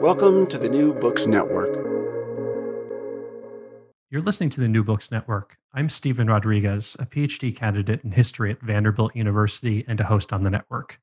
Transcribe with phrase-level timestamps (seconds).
[0.00, 1.74] Welcome to the New Books Network.
[4.08, 5.58] You're listening to the New Books Network.
[5.74, 10.42] I'm Stephen Rodriguez, a PhD candidate in history at Vanderbilt University and a host on
[10.42, 10.98] the network.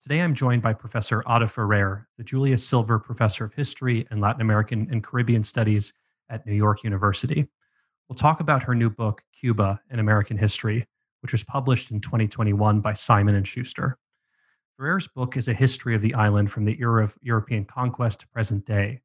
[0.00, 4.40] Today I'm joined by Professor Ada Ferrer, the Julius Silver Professor of History and Latin
[4.40, 5.92] American and Caribbean Studies
[6.30, 7.48] at New York University.
[8.08, 10.86] We'll talk about her new book, Cuba An American History,
[11.20, 13.98] which was published in 2021 by Simon and Schuster.
[14.78, 18.28] Ferrer's book is a history of the island from the era of European conquest to
[18.28, 19.00] present day.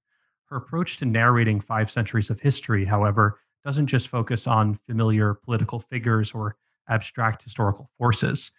[0.46, 5.80] Her approach to narrating five centuries of history, however, doesn't just focus on familiar political
[5.80, 6.58] figures or
[6.88, 8.52] abstract historical forces.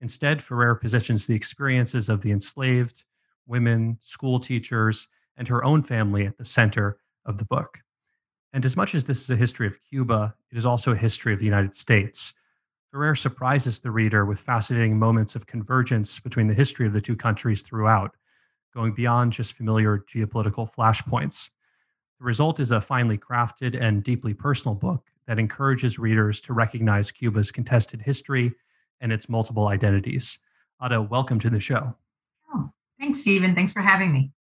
[0.00, 3.04] Instead, Ferrer positions the experiences of the enslaved,
[3.46, 6.96] women, school teachers, and her own family at the center
[7.26, 7.80] of the book.
[8.54, 11.34] And as much as this is a history of Cuba, it is also a history
[11.34, 12.32] of the United States,
[12.92, 17.16] Ferrer surprises the reader with fascinating moments of convergence between the history of the two
[17.16, 18.14] countries throughout,
[18.74, 21.52] going beyond just familiar geopolitical flashpoints.
[22.18, 27.10] The result is a finely crafted and deeply personal book that encourages readers to recognize
[27.10, 28.52] Cuba's contested history
[29.00, 30.40] and its multiple identities.
[30.84, 31.94] Ada, welcome to the show.
[32.54, 32.70] Oh,
[33.00, 33.54] thanks, Stephen.
[33.54, 34.32] Thanks for having me.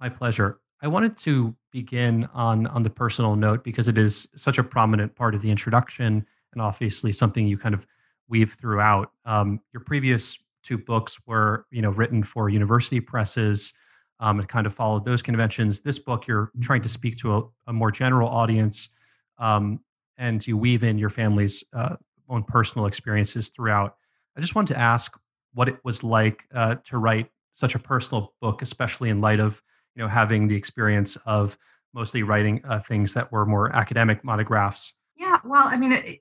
[0.00, 0.58] My pleasure.
[0.82, 5.14] I wanted to begin on, on the personal note because it is such a prominent
[5.14, 7.86] part of the introduction and obviously something you kind of
[8.28, 9.12] weave throughout.
[9.24, 13.72] Um, your previous two books were, you know, written for university presses
[14.18, 15.82] um, and kind of followed those conventions.
[15.82, 18.90] This book, you're trying to speak to a, a more general audience,
[19.38, 19.80] um,
[20.18, 21.96] and you weave in your family's uh,
[22.28, 23.96] own personal experiences throughout.
[24.36, 25.16] I just wanted to ask
[25.52, 29.62] what it was like uh, to write such a personal book, especially in light of
[29.94, 31.58] you know having the experience of
[31.92, 34.94] mostly writing uh, things that were more academic monographs.
[35.16, 36.20] Yeah, well, I mean, it,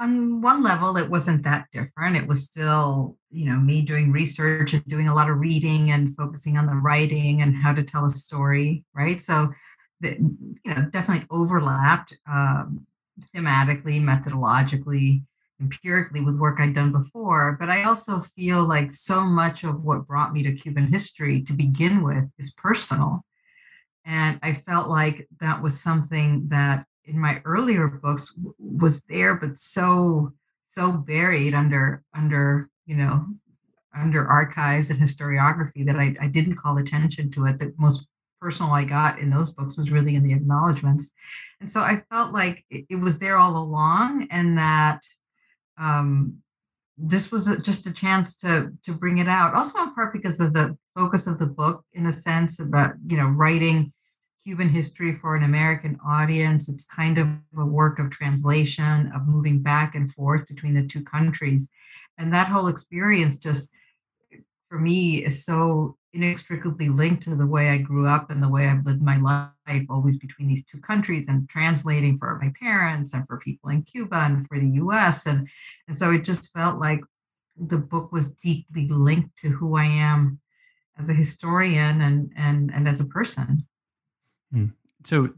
[0.00, 2.16] on one level it wasn't that different.
[2.16, 6.16] It was still you know me doing research and doing a lot of reading and
[6.16, 9.20] focusing on the writing and how to tell a story right?
[9.20, 9.50] So
[10.00, 10.16] the,
[10.64, 12.86] you know definitely overlapped um,
[13.34, 15.22] thematically methodologically
[15.60, 17.56] empirically with work i'd done before.
[17.60, 21.52] But i also feel like so much of what brought me to cuban history to
[21.52, 23.24] begin with is personal.
[24.06, 29.58] And i felt like that was something that in my earlier books was there but
[29.58, 30.32] so
[30.68, 33.26] so buried under under you know
[33.94, 37.58] under archives and historiography that I, I didn't call attention to it.
[37.58, 38.06] The most
[38.40, 41.10] personal i got in those books was really in the acknowledgments.
[41.60, 45.00] And so i felt like it, it was there all along and that
[45.78, 46.38] um,
[46.96, 49.54] this was a, just a chance to to bring it out.
[49.54, 53.16] Also in part because of the focus of the book in a sense about you
[53.16, 53.92] know writing
[54.42, 56.68] Cuban history for an American audience.
[56.68, 61.02] It's kind of a work of translation, of moving back and forth between the two
[61.02, 61.70] countries.
[62.18, 63.74] And that whole experience just,
[64.68, 68.66] for me, is so inextricably linked to the way I grew up and the way
[68.66, 73.26] I've lived my life, always between these two countries and translating for my parents and
[73.26, 75.26] for people in Cuba and for the US.
[75.26, 75.48] And,
[75.86, 77.00] and so it just felt like
[77.56, 80.40] the book was deeply linked to who I am
[80.98, 83.66] as a historian and, and, and as a person.
[84.52, 84.66] Hmm.
[85.04, 85.30] So,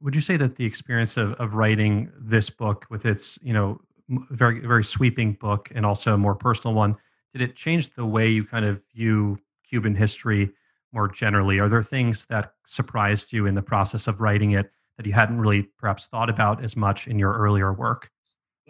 [0.00, 3.80] would you say that the experience of, of writing this book with its, you know,
[4.08, 6.96] very very sweeping book and also a more personal one,
[7.32, 9.38] did it change the way you kind of view
[9.68, 10.52] Cuban history
[10.92, 11.58] more generally?
[11.58, 15.40] Are there things that surprised you in the process of writing it that you hadn't
[15.40, 18.10] really perhaps thought about as much in your earlier work?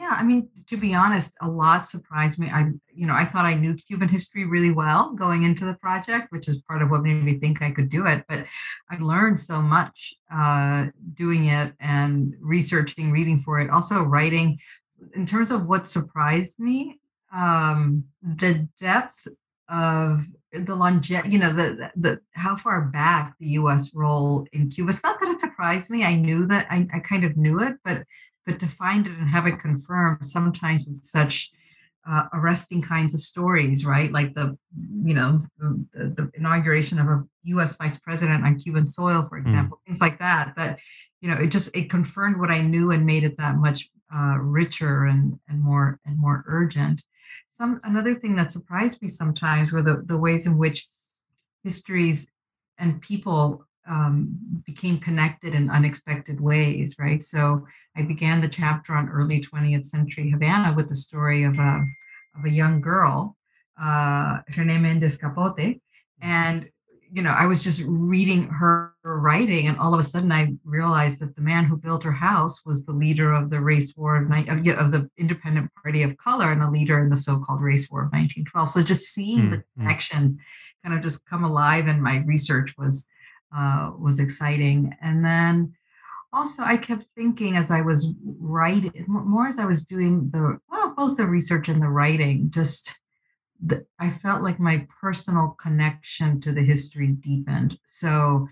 [0.02, 2.50] Yeah, I mean, to be honest, a lot surprised me.
[2.52, 6.32] I, you know, I thought I knew Cuban history really well going into the project,
[6.32, 8.24] which is part of what made me think I could do it.
[8.28, 8.44] But
[8.90, 14.58] I learned so much uh, doing it and researching, reading for it, also writing.
[15.14, 16.98] In terms of what surprised me,
[17.32, 19.28] um, the depth
[19.68, 23.94] of the longevity, you know, the, the how far back the U.S.
[23.94, 24.90] role in Cuba.
[24.90, 26.02] It's not that it surprised me.
[26.02, 26.66] I knew that.
[26.68, 28.02] I, I kind of knew it, but
[28.46, 31.50] but to find it and have it confirmed sometimes with such
[32.08, 34.10] uh, arresting kinds of stories, right?
[34.10, 34.58] Like the,
[35.04, 37.76] you know, the, the, inauguration of a U.S.
[37.76, 39.46] vice president on Cuban soil, for hmm.
[39.46, 39.86] example, mm.
[39.86, 40.54] things like that.
[40.56, 40.80] That,
[41.20, 44.36] you know, it just it confirmed what I knew and made it that much uh,
[44.38, 47.02] richer and and more and more urgent.
[47.50, 50.88] Some another thing that surprised me sometimes were the the ways in which
[51.62, 52.32] histories
[52.78, 57.22] and people um, became connected in unexpected ways, right?
[57.22, 61.84] So I began the chapter on early 20th century Havana with the story of a,
[62.38, 63.36] of a young girl,
[63.80, 65.80] uh, Rene Mendez Capote.
[66.20, 66.68] And,
[67.10, 71.20] you know, I was just reading her writing, and all of a sudden I realized
[71.20, 74.30] that the man who built her house was the leader of the race war of,
[74.30, 77.90] of, of the Independent Party of Color and a leader in the so called race
[77.90, 78.68] war of 1912.
[78.68, 79.50] So just seeing mm-hmm.
[79.50, 79.80] the hmm.
[79.82, 80.36] connections
[80.84, 83.08] kind of just come alive in my research was
[83.56, 84.96] uh, was exciting.
[85.00, 85.74] And then
[86.32, 90.94] also I kept thinking as I was writing, more as I was doing the well,
[90.96, 93.00] both the research and the writing, just
[93.64, 97.78] the, I felt like my personal connection to the history deepened.
[97.86, 98.48] So,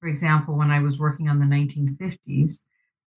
[0.00, 2.64] for example, when I was working on the 1950s,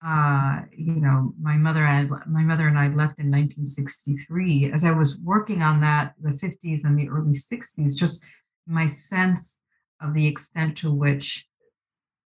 [0.04, 4.72] uh, you know, my mother and I, my mother and I left in 1963.
[4.72, 8.22] As I was working on that, the 50s and the early 60s, just
[8.66, 9.60] my sense
[10.00, 11.46] of the extent to which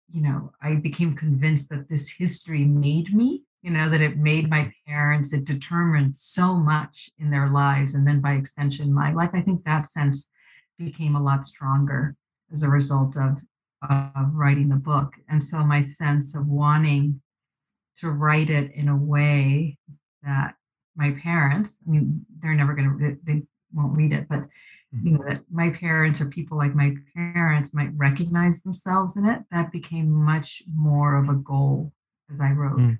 [0.08, 4.48] you know i became convinced that this history made me you know that it made
[4.48, 9.30] my parents it determined so much in their lives and then by extension my life
[9.34, 10.30] i think that sense
[10.78, 12.16] became a lot stronger
[12.52, 13.40] as a result of
[13.88, 15.14] of writing the book.
[15.28, 17.20] And so my sense of wanting
[17.98, 19.76] to write it in a way
[20.22, 20.54] that
[20.96, 24.44] my parents i mean they're never going to they won't read it but
[24.92, 29.40] you know that my parents or people like my parents might recognize themselves in it
[29.52, 31.92] that became much more of a goal
[32.30, 32.78] as i wrote.
[32.78, 32.98] Mm.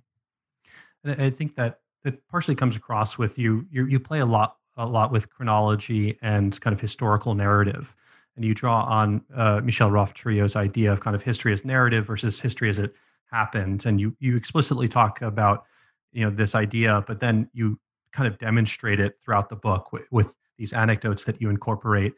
[1.19, 4.87] i think that that partially comes across with you, you you play a lot a
[4.87, 7.95] lot with chronology and kind of historical narrative.
[8.37, 12.41] And you draw on uh, Michel-Rolph Trouillot's idea of kind of history as narrative versus
[12.41, 12.95] history as it
[13.31, 13.85] happened.
[13.85, 15.65] And you you explicitly talk about
[16.13, 17.79] you know this idea but then you
[18.13, 22.13] kind of demonstrate it throughout the book with, with these anecdotes that you incorporate,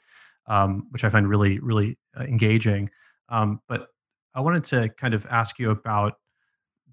[0.48, 2.90] um, which I find really, really uh, engaging.
[3.28, 3.86] Um, but
[4.34, 6.14] I wanted to kind of ask you about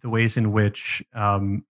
[0.02, 1.66] the ways in which um,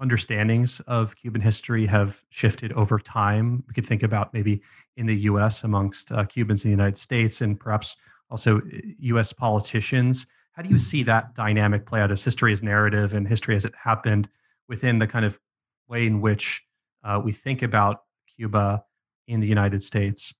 [0.00, 3.64] understandings of Cuban history have shifted over time.
[3.66, 4.62] We could think about maybe
[4.96, 7.96] in the US amongst uh, Cubans in the United States and perhaps
[8.30, 8.62] also
[9.00, 10.26] US uh, politicians.
[10.52, 13.64] How do you see that dynamic play out as history as narrative and history as
[13.64, 14.28] it happened
[14.68, 15.40] within the kind of
[15.88, 16.62] way in which
[17.02, 18.04] uh, we think about
[18.36, 18.84] Cuba
[19.26, 20.34] in the United States?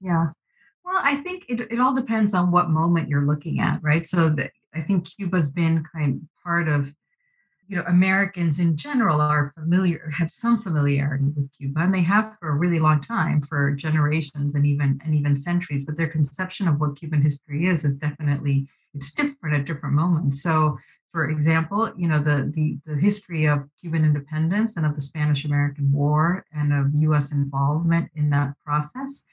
[0.00, 0.28] Yeah.
[0.84, 4.06] Well, I think it, it all depends on what moment you're looking at, right?
[4.06, 6.92] So the, I think Cuba's been kind of part of,
[7.68, 12.34] you know, Americans in general are familiar, have some familiarity with Cuba, and they have
[12.38, 15.84] for a really long time, for generations and even and even centuries.
[15.84, 20.42] But their conception of what Cuban history is is definitely it's different at different moments.
[20.42, 20.78] So
[21.12, 25.44] for example, you know, the, the, the history of Cuban independence and of the Spanish
[25.44, 29.24] American War and of US involvement in that process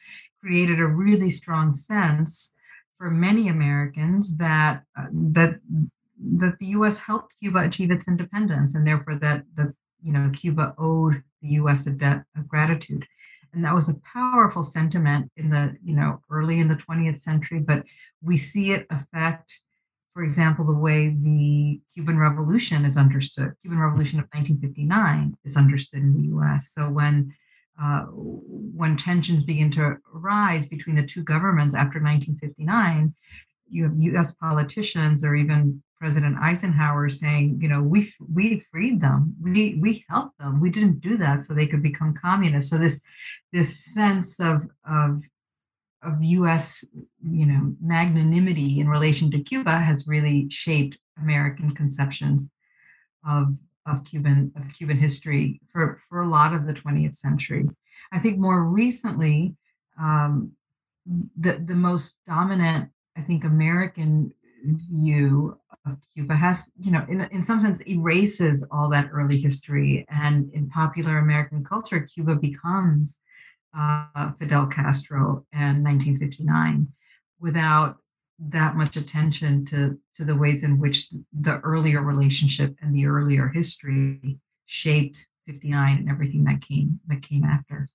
[0.42, 2.54] created a really strong sense
[2.98, 5.60] for many Americans that uh, that
[6.38, 10.76] that the US helped Cuba achieve its independence and therefore that that you know Cuba
[10.78, 13.08] owed the US a debt of gratitude.
[13.54, 17.60] And that was a powerful sentiment in the, you know, early in the 20th century,
[17.60, 17.84] but
[18.22, 19.60] we see it affect
[20.14, 26.02] for example, the way the Cuban Revolution is understood, Cuban Revolution of 1959 is understood
[26.02, 26.72] in the U.S.
[26.74, 27.34] So when
[27.82, 33.14] uh, when tensions begin to rise between the two governments after 1959,
[33.70, 34.36] you have U.S.
[34.36, 40.38] politicians or even President Eisenhower saying, you know, we we freed them, we we helped
[40.40, 42.72] them, we didn't do that so they could become communists.
[42.72, 43.02] So this
[43.54, 45.22] this sense of of
[46.04, 46.86] of U.S.
[47.22, 52.52] you know magnanimity in relation to Cuba has really shaped American conceptions
[53.28, 57.68] of of Cuban of Cuban history for for a lot of the 20th century.
[58.12, 59.56] I think more recently,
[60.00, 60.54] um,
[61.38, 67.44] the the most dominant I think American view of Cuba has, you know, in, in
[67.44, 70.06] some sense erases all that early history.
[70.10, 73.20] And in popular American culture, Cuba becomes
[73.78, 76.88] uh, Fidel Castro and 1959
[77.40, 77.98] without
[78.40, 83.50] that much attention to, to the ways in which the earlier relationship and the earlier
[83.50, 87.88] history shaped 59 and everything that came that came after.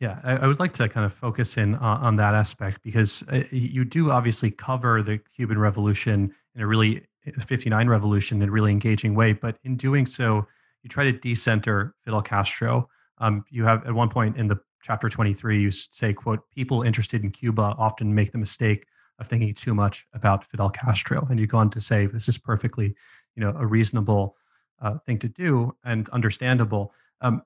[0.00, 3.24] Yeah, I, I would like to kind of focus in on, on that aspect because
[3.32, 8.52] uh, you do obviously cover the Cuban Revolution in a really 59 revolution in a
[8.52, 10.46] really engaging way, but in doing so,
[10.82, 12.88] you try to decenter Fidel Castro.
[13.18, 17.24] Um, you have at one point in the chapter 23, you say, "quote People interested
[17.24, 18.86] in Cuba often make the mistake
[19.18, 22.38] of thinking too much about Fidel Castro," and you go on to say, "This is
[22.38, 22.94] perfectly,
[23.34, 24.36] you know, a reasonable
[24.80, 27.42] uh, thing to do and understandable." Um,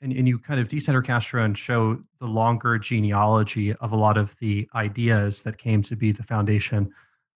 [0.00, 4.16] and, and you kind of decenter Castro and show the longer genealogy of a lot
[4.16, 6.84] of the ideas that came to be the foundation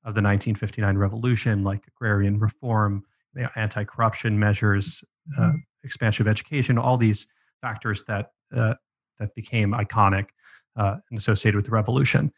[0.04, 5.02] of the 1959 revolution, like agrarian reform, you know, anti-corruption measures,
[5.36, 5.56] uh, mm-hmm.
[5.82, 7.26] expansion of education, all these
[7.60, 8.74] factors that uh,
[9.22, 10.28] that became iconic
[10.76, 12.32] uh, and associated with the revolution.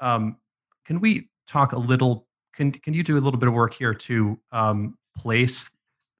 [0.00, 0.36] Um,
[0.84, 2.26] can we talk a little?
[2.54, 5.70] Can can you do a little bit of work here to um, place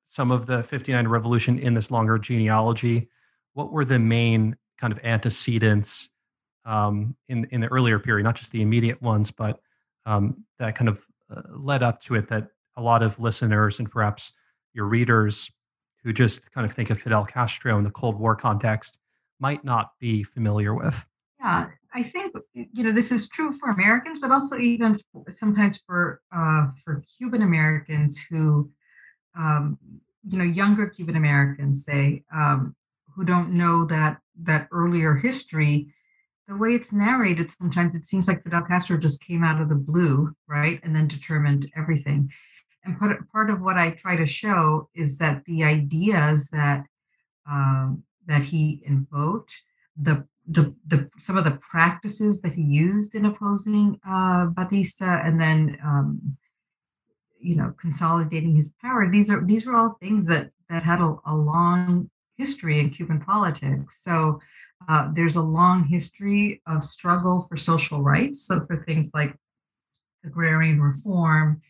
[0.04, 3.08] some of the 59 revolution in this longer genealogy?
[3.54, 6.10] what were the main kind of antecedents
[6.64, 9.60] um, in in the earlier period, not just the immediate ones, but
[10.06, 13.90] um, that kind of uh, led up to it that a lot of listeners and
[13.90, 14.32] perhaps
[14.72, 15.50] your readers
[16.02, 18.98] who just kind of think of Fidel Castro in the Cold War context
[19.42, 21.04] might not be familiar with.
[21.40, 26.22] Yeah, I think you know this is true for Americans, but also even sometimes for
[26.34, 28.70] uh, for Cuban Americans who,
[29.36, 29.76] um,
[30.26, 32.76] you know, younger Cuban Americans say, um,
[33.14, 35.92] who don't know that that earlier history,
[36.46, 39.74] the way it's narrated, sometimes it seems like Fidel Castro just came out of the
[39.74, 42.30] blue, right, and then determined everything.
[42.84, 46.84] And part, part of what I try to show is that the ideas that
[47.48, 49.62] um, that he invoked,
[49.96, 55.40] the, the the some of the practices that he used in opposing uh, Batista, and
[55.40, 56.36] then um,
[57.40, 59.10] you know consolidating his power.
[59.10, 63.20] These are these were all things that that had a, a long history in Cuban
[63.20, 64.02] politics.
[64.02, 64.40] So
[64.88, 68.46] uh, there's a long history of struggle for social rights.
[68.46, 69.36] So for things like
[70.24, 71.60] agrarian reform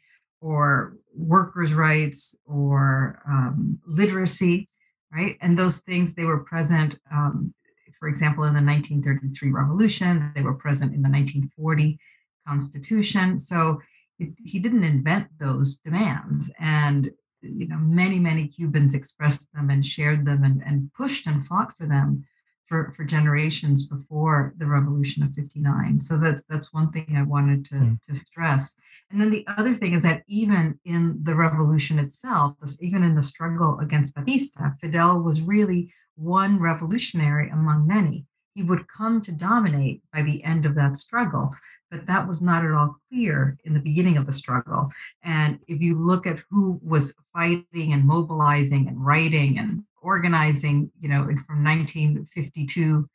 [0.40, 4.68] or workers' rights or um, literacy,
[5.14, 5.36] right?
[5.40, 7.54] And those things, they were present, um,
[7.98, 11.98] for example, in the 1933 revolution, they were present in the 1940
[12.46, 13.38] constitution.
[13.38, 13.80] So
[14.18, 16.52] he didn't invent those demands.
[16.58, 17.10] And
[17.42, 21.76] you know many many cubans expressed them and shared them and, and pushed and fought
[21.76, 22.24] for them
[22.72, 27.66] for, for generations before the revolution of 59 so that's that's one thing i wanted
[27.66, 28.02] to, mm.
[28.08, 28.76] to stress
[29.10, 33.22] and then the other thing is that even in the revolution itself even in the
[33.22, 38.24] struggle against batista fidel was really one revolutionary among many
[38.54, 41.54] he would come to dominate by the end of that struggle
[41.90, 44.90] but that was not at all clear in the beginning of the struggle.
[45.22, 51.08] And if you look at who was fighting and mobilizing and writing and organizing, you
[51.08, 53.08] know, from 1952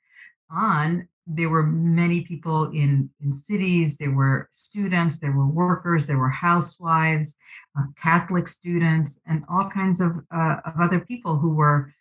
[0.49, 6.17] on, there were many people in, in cities, there were students, there were workers, there
[6.17, 7.35] were housewives,
[7.77, 11.93] uh, Catholic students, and all kinds of, uh, of other people who were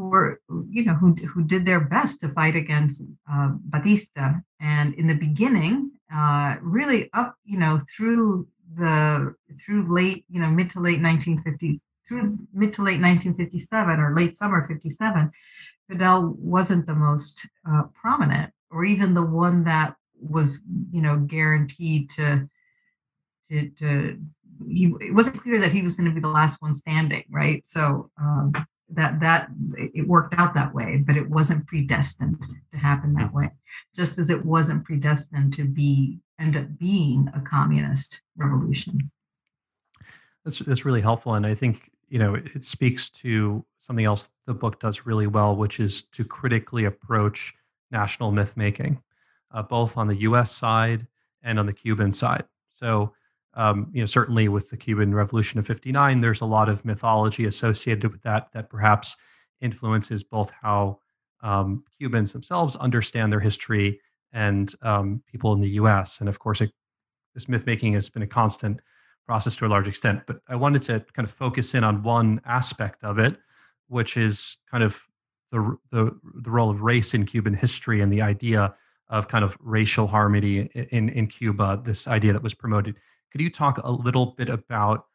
[0.00, 4.32] who were, you know, who, who did their best to fight against uh, Batista.
[4.58, 10.48] And in the beginning, uh, really up, you know, through the through late, you know,
[10.48, 11.78] mid to late 1950s,
[12.10, 15.30] through mid to late 1957 or late summer 57,
[15.88, 22.10] Fidel wasn't the most uh, prominent, or even the one that was, you know, guaranteed
[22.10, 22.48] to
[23.50, 24.18] to, to
[24.68, 27.62] he it wasn't clear that he was going to be the last one standing, right?
[27.66, 28.52] So um,
[28.90, 32.38] that that it worked out that way, but it wasn't predestined
[32.72, 33.50] to happen that way.
[33.94, 39.10] Just as it wasn't predestined to be end up being a communist revolution.
[40.44, 44.54] That's that's really helpful, and I think you know it speaks to something else the
[44.54, 47.54] book does really well, which is to critically approach
[47.90, 49.02] national myth making,
[49.52, 50.50] uh, both on the U.S.
[50.50, 51.06] side
[51.42, 52.44] and on the Cuban side.
[52.72, 53.12] So
[53.54, 57.46] um, you know, certainly with the Cuban Revolution of '59, there's a lot of mythology
[57.46, 59.16] associated with that that perhaps
[59.60, 60.98] influences both how
[61.42, 64.00] um, Cubans themselves understand their history
[64.32, 66.20] and um, people in the U.S.
[66.20, 66.72] And of course, it,
[67.34, 68.80] this myth making has been a constant
[69.30, 70.22] process to a large extent.
[70.26, 73.36] But I wanted to kind of focus in on one aspect of it,
[73.86, 75.04] which is kind of
[75.52, 78.74] the the, the role of race in Cuban history and the idea
[79.08, 80.62] of kind of racial harmony
[80.96, 81.80] in in Cuba.
[81.84, 82.96] This idea that was promoted
[83.30, 85.06] Could you talk a little bit about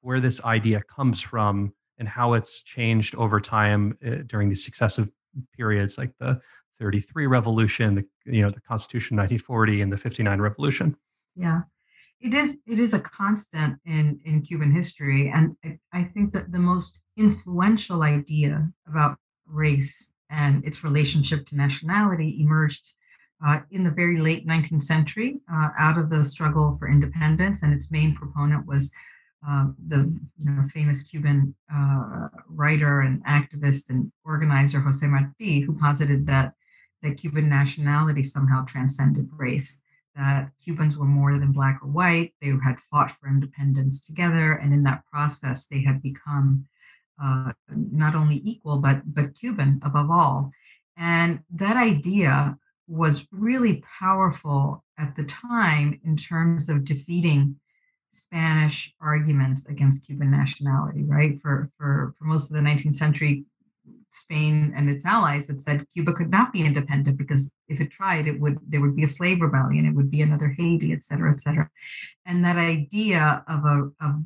[0.00, 5.10] where this idea comes from and how it's changed over time uh, during these successive
[5.56, 6.40] periods, like the
[6.78, 10.96] 33 revolution, the you know the Constitution 1940, and the 59 revolution?
[11.34, 11.62] Yeah,
[12.20, 12.60] it is.
[12.66, 17.00] It is a constant in in Cuban history, and I, I think that the most
[17.16, 22.94] influential idea about race and its relationship to nationality emerged
[23.44, 27.72] uh, in the very late 19th century uh, out of the struggle for independence, and
[27.72, 28.92] its main proponent was
[29.46, 29.98] uh, the
[30.42, 36.54] you know, famous Cuban uh, writer and activist and organizer Jose Marti, who posited that
[37.02, 39.82] that Cuban nationality somehow transcended race,
[40.16, 44.72] that Cubans were more than black or white, they had fought for independence together, and
[44.72, 46.66] in that process, they had become
[47.22, 50.52] uh, not only equal but but Cuban above all.
[50.96, 52.56] And that idea
[52.86, 57.56] was really powerful at the time in terms of defeating
[58.12, 61.40] Spanish arguments against Cuban nationality, right?
[61.40, 63.44] For for for most of the 19th century,
[64.14, 68.26] Spain and its allies had said Cuba could not be independent because if it tried,
[68.26, 71.32] it would there would be a slave rebellion, it would be another Haiti, et cetera,
[71.32, 71.68] et cetera.
[72.26, 74.24] And that idea of a of,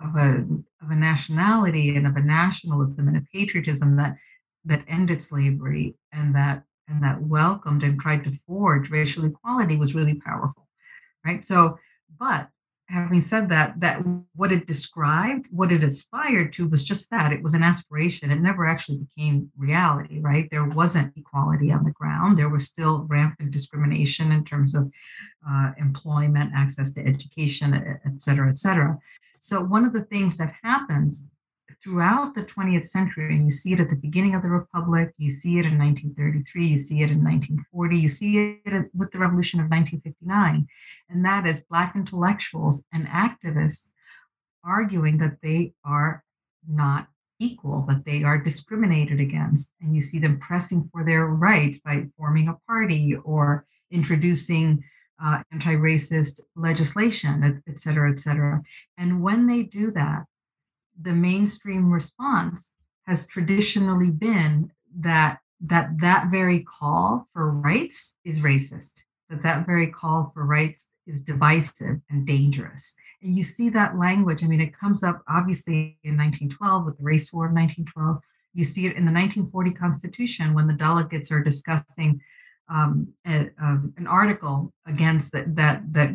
[0.00, 0.46] of a
[0.82, 4.16] of a nationality and of a nationalism and a patriotism that
[4.64, 9.94] that ended slavery and that and that welcomed and tried to forge racial equality was
[9.94, 10.68] really powerful,
[11.24, 11.44] right?
[11.44, 11.78] So,
[12.18, 12.48] but
[12.88, 14.02] having said that, that
[14.34, 17.32] what it described, what it aspired to was just that.
[17.32, 18.30] It was an aspiration.
[18.30, 20.48] It never actually became reality, right?
[20.50, 22.38] There wasn't equality on the ground.
[22.38, 24.90] There was still rampant discrimination in terms of
[25.48, 28.98] uh, employment, access to education, et cetera, et cetera.
[29.38, 31.30] So one of the things that happens
[31.82, 35.30] throughout the 20th century, and you see it at the beginning of the Republic, you
[35.30, 39.60] see it in 1933, you see it in 1940, you see it with the Revolution
[39.60, 40.66] of 1959,
[41.08, 43.92] and that is Black intellectuals and activists
[44.64, 46.24] arguing that they are
[46.68, 49.74] not equal, that they are discriminated against.
[49.80, 54.82] And you see them pressing for their rights by forming a party or introducing
[55.22, 58.62] uh, anti racist legislation, et cetera, et cetera.
[58.98, 60.24] And when they do that,
[61.00, 69.04] the mainstream response has traditionally been that that that very call for rights is racist
[69.28, 72.94] that that very call for rights is divisive and dangerous.
[73.22, 77.04] And you see that language i mean it comes up obviously in 1912 with the
[77.04, 78.18] race war of 1912
[78.54, 82.20] you see it in the 1940 constitution when the delegates are discussing
[82.68, 86.10] um, a, um, an article against that that that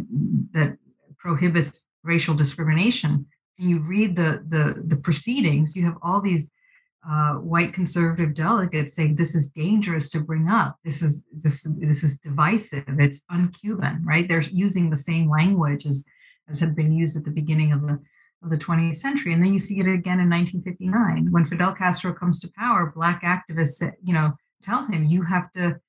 [0.52, 0.78] that
[1.17, 3.26] prohibits racial discrimination
[3.62, 6.52] and you read the the the proceedings, you have all these
[7.08, 10.78] uh, white conservative delegates saying this is dangerous to bring up.
[10.84, 12.84] This is this this is divisive.
[12.88, 14.28] It's un-Cuban, right?
[14.28, 16.06] They're using the same language as
[16.50, 18.00] as had been used at the beginning of the
[18.43, 19.34] of the 20th century.
[19.34, 22.91] And then you see it again in 1959 when Fidel Castro comes to power.
[22.95, 25.80] Black activists, you know, tell him you have to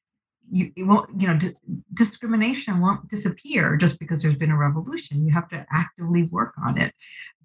[0.50, 1.38] you it won't you know
[1.94, 6.78] discrimination won't disappear just because there's been a revolution you have to actively work on
[6.78, 6.94] it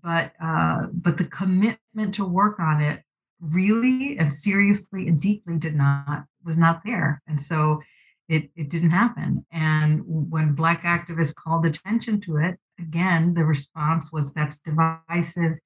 [0.08, 3.04] but uh, but the commitment to work on it
[3.42, 7.82] really and seriously and deeply did not was not there and so
[8.30, 14.12] it, it didn't happen and when black activists called attention to it again the response
[14.12, 15.58] was that's divisive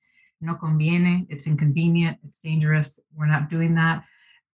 [0.42, 4.04] no conviene it's inconvenient it's dangerous we're not doing that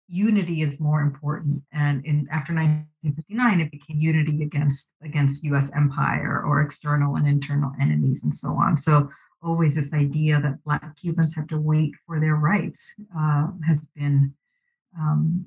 [0.08, 1.60] unity is more important.
[1.72, 5.72] And in after 1959, it became unity against against U.S.
[5.74, 8.76] empire or external and internal enemies and so on.
[8.76, 9.10] So
[9.46, 14.34] always this idea that Black Cubans have to wait for their rights uh, has been,
[14.98, 15.46] um,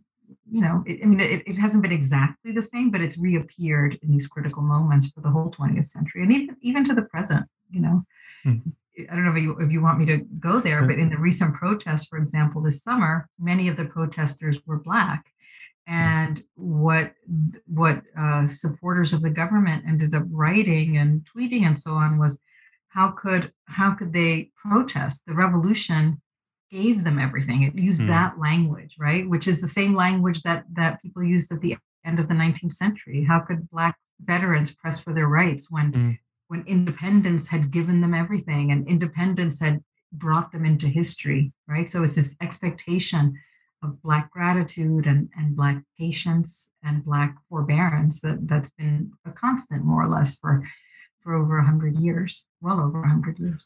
[0.50, 4.00] you know, it, I mean, it, it, hasn't been exactly the same, but it's reappeared
[4.02, 7.46] in these critical moments for the whole 20th century and even even to the present.
[7.70, 8.06] You know.
[8.46, 8.70] Mm-hmm.
[9.10, 11.18] I don't know if you, if you want me to go there, but in the
[11.18, 15.26] recent protests, for example, this summer, many of the protesters were Black.
[15.88, 17.14] And what
[17.66, 22.42] what uh, supporters of the government ended up writing and tweeting and so on was,
[22.90, 25.26] how could how could they protest?
[25.26, 26.22] The revolution
[26.72, 27.64] gave them everything.
[27.64, 28.08] It used mm.
[28.08, 32.20] that language, right, which is the same language that that people used at the end
[32.20, 33.24] of the 19th century.
[33.24, 36.18] How could Black veterans press for their rights when mm
[36.50, 41.90] when independence had given them everything and independence had brought them into history, right?
[41.90, 43.40] So it's this expectation
[43.84, 49.86] of Black gratitude and, and Black patience and Black forbearance that, that's been a constant,
[49.86, 50.68] more or less, for,
[51.22, 53.62] for over 100 years, well over 100 years.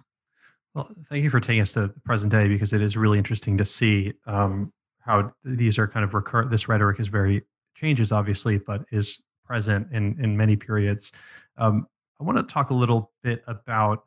[0.73, 3.57] Well, thank you for taking us to the present day because it is really interesting
[3.57, 6.45] to see um, how these are kind of recur.
[6.45, 7.43] This rhetoric is very
[7.75, 11.11] changes, obviously, but is present in in many periods.
[11.57, 11.87] Um,
[12.19, 14.05] I want to talk a little bit about,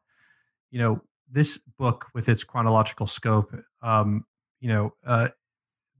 [0.70, 3.54] you know, this book with its chronological scope.
[3.82, 4.24] Um,
[4.60, 5.28] you know, uh,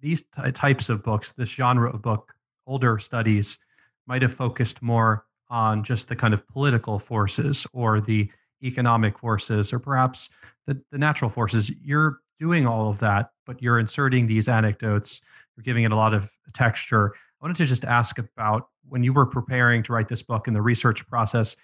[0.01, 2.35] these t- types of books, this genre of book,
[2.67, 3.59] older studies
[4.07, 8.31] might have focused more on just the kind of political forces or the
[8.63, 10.31] economic forces or perhaps
[10.67, 11.73] the, the natural forces.
[11.83, 15.21] You're doing all of that, but you're inserting these anecdotes,
[15.57, 17.13] you're giving it a lot of texture.
[17.15, 20.55] I wanted to just ask about when you were preparing to write this book in
[20.55, 21.57] the research process,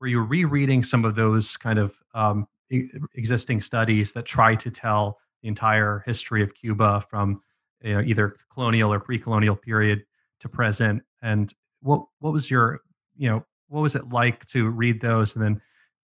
[0.00, 2.46] were you rereading some of those kind of um,
[3.14, 7.40] existing studies that try to tell the entire history of Cuba from
[7.82, 10.04] you know either colonial or pre-colonial period
[10.40, 11.02] to present?
[11.20, 12.80] And what what was your
[13.22, 15.60] you know what was it like to read those and then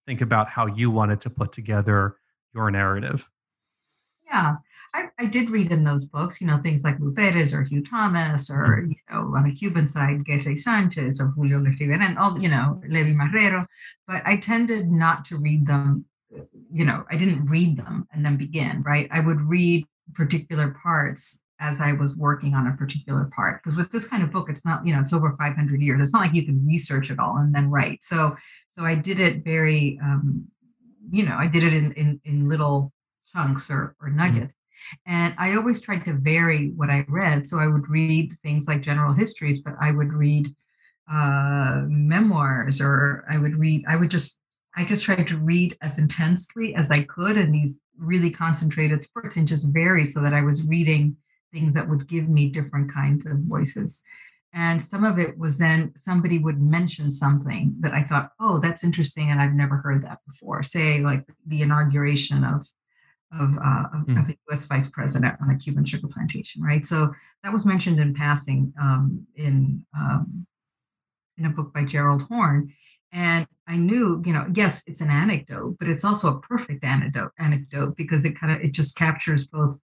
[0.06, 2.14] think about how you wanted to put together
[2.54, 3.28] your narrative?
[4.24, 4.54] Yeah,
[4.94, 7.82] I, I did read in those books, you know, things like Lou Perez or Hugh
[7.82, 8.90] Thomas, or mm-hmm.
[8.92, 12.48] you know, on the Cuban side, Guerra y Sanchez or Julio Rivera, and all, you
[12.48, 13.66] know, Levi Marrero.
[14.06, 16.04] But I tended not to read them.
[16.70, 18.82] You know, I didn't read them and then begin.
[18.82, 23.62] Right, I would read particular parts as I was working on a particular part.
[23.62, 26.00] Because with this kind of book, it's not, you know, it's over 500 years.
[26.00, 28.02] It's not like you can research it all and then write.
[28.02, 28.36] So,
[28.78, 30.46] so I did it very, um,
[31.10, 32.92] you know, I did it in in, in little
[33.32, 34.16] chunks or, or mm-hmm.
[34.16, 34.54] nuggets.
[34.54, 34.58] Mm-hmm.
[35.06, 37.46] And I always tried to vary what I read.
[37.46, 40.54] So I would read things like general histories, but I would read
[41.10, 44.40] uh, memoirs or I would read, I would just,
[44.76, 49.36] I just tried to read as intensely as I could in these really concentrated spurts
[49.36, 51.16] and just vary so that I was reading
[51.52, 54.02] things that would give me different kinds of voices.
[54.54, 58.82] And some of it was then somebody would mention something that I thought, oh, that's
[58.82, 59.30] interesting.
[59.30, 60.62] And I've never heard that before.
[60.62, 62.66] Say, like the inauguration of
[63.30, 64.18] of, uh, mm.
[64.18, 64.64] of, a U.S.
[64.64, 66.82] vice president on a Cuban sugar plantation, right?
[66.82, 67.12] So
[67.44, 70.46] that was mentioned in passing um, in um,
[71.36, 72.72] in a book by Gerald Horne,
[73.12, 77.32] and I knew, you know, yes, it's an anecdote, but it's also a perfect anecdote
[77.38, 79.80] anecdote because it kind of it just captures both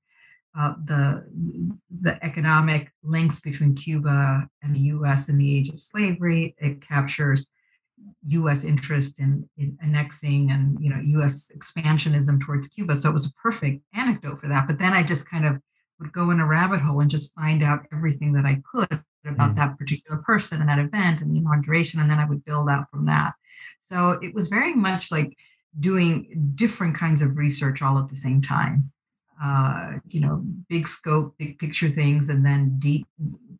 [0.58, 1.26] uh, the
[2.02, 5.30] the economic links between Cuba and the U.S.
[5.30, 6.56] in the age of slavery.
[6.58, 7.50] It captures
[8.24, 8.64] U.S.
[8.64, 11.52] interest in, in annexing and you know U.S.
[11.56, 12.96] expansionism towards Cuba.
[12.96, 14.68] So it was a perfect anecdote for that.
[14.68, 15.60] But then I just kind of
[16.00, 19.52] would go in a rabbit hole and just find out everything that I could about
[19.52, 19.56] mm.
[19.58, 22.90] that particular person and that event and the inauguration, and then I would build out
[22.92, 23.34] from that.
[23.82, 25.36] So it was very much like
[25.80, 28.92] doing different kinds of research all at the same time.
[29.42, 33.06] Uh, you know, big scope, big picture things, and then deep,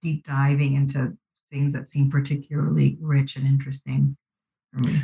[0.02, 1.16] deep diving into
[1.52, 4.16] things that seem particularly rich and interesting
[4.72, 5.00] for me.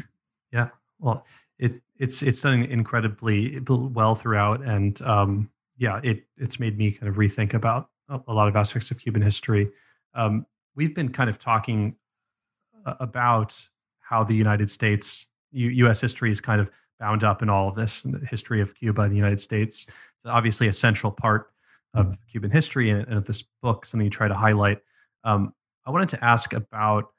[0.52, 1.26] Yeah, well,
[1.60, 7.10] it it's it's done incredibly well throughout, and um, yeah, it it's made me kind
[7.10, 9.72] of rethink about a, lot of aspects of Cuban history.
[10.14, 11.96] Um, we've been kind of talking
[12.86, 13.58] about
[14.00, 16.02] how the United States, U, U.S.
[16.02, 16.70] history is kind of
[17.02, 19.88] bound up in all of this, in the history of Cuba and the United States.
[19.88, 21.48] It's obviously a central part
[21.96, 24.78] of Cuban history and, and of this book, something you try to highlight.
[25.24, 25.54] Um,
[25.86, 27.12] I wanted to ask about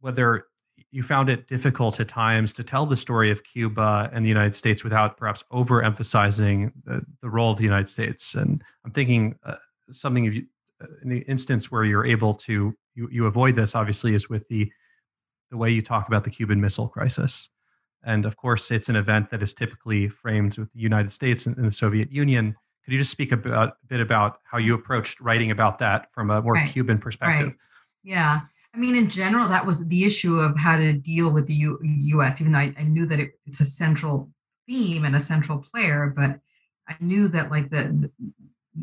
[0.00, 0.46] whether
[0.90, 4.54] you found it difficult at times to tell the story of Cuba and the United
[4.54, 8.34] States without perhaps overemphasizing the, the role of the United States.
[8.34, 9.56] And I'm thinking uh,
[9.90, 10.46] something if you,
[10.82, 14.48] uh, in the instance where you're able to you, you avoid this obviously is with
[14.48, 14.72] the
[15.50, 17.50] the way you talk about the Cuban Missile Crisis.
[18.08, 21.54] And of course, it's an event that is typically framed with the United States and,
[21.58, 22.56] and the Soviet Union.
[22.82, 26.30] Could you just speak about, a bit about how you approached writing about that from
[26.30, 26.70] a more right.
[26.70, 27.48] Cuban perspective?
[27.48, 27.56] Right.
[28.02, 28.40] Yeah.
[28.74, 31.78] I mean, in general, that was the issue of how to deal with the U-
[31.82, 32.40] U.S.
[32.40, 34.30] Even though I, I knew that it, it's a central
[34.66, 36.40] theme and a central player, but
[36.88, 38.10] I knew that like the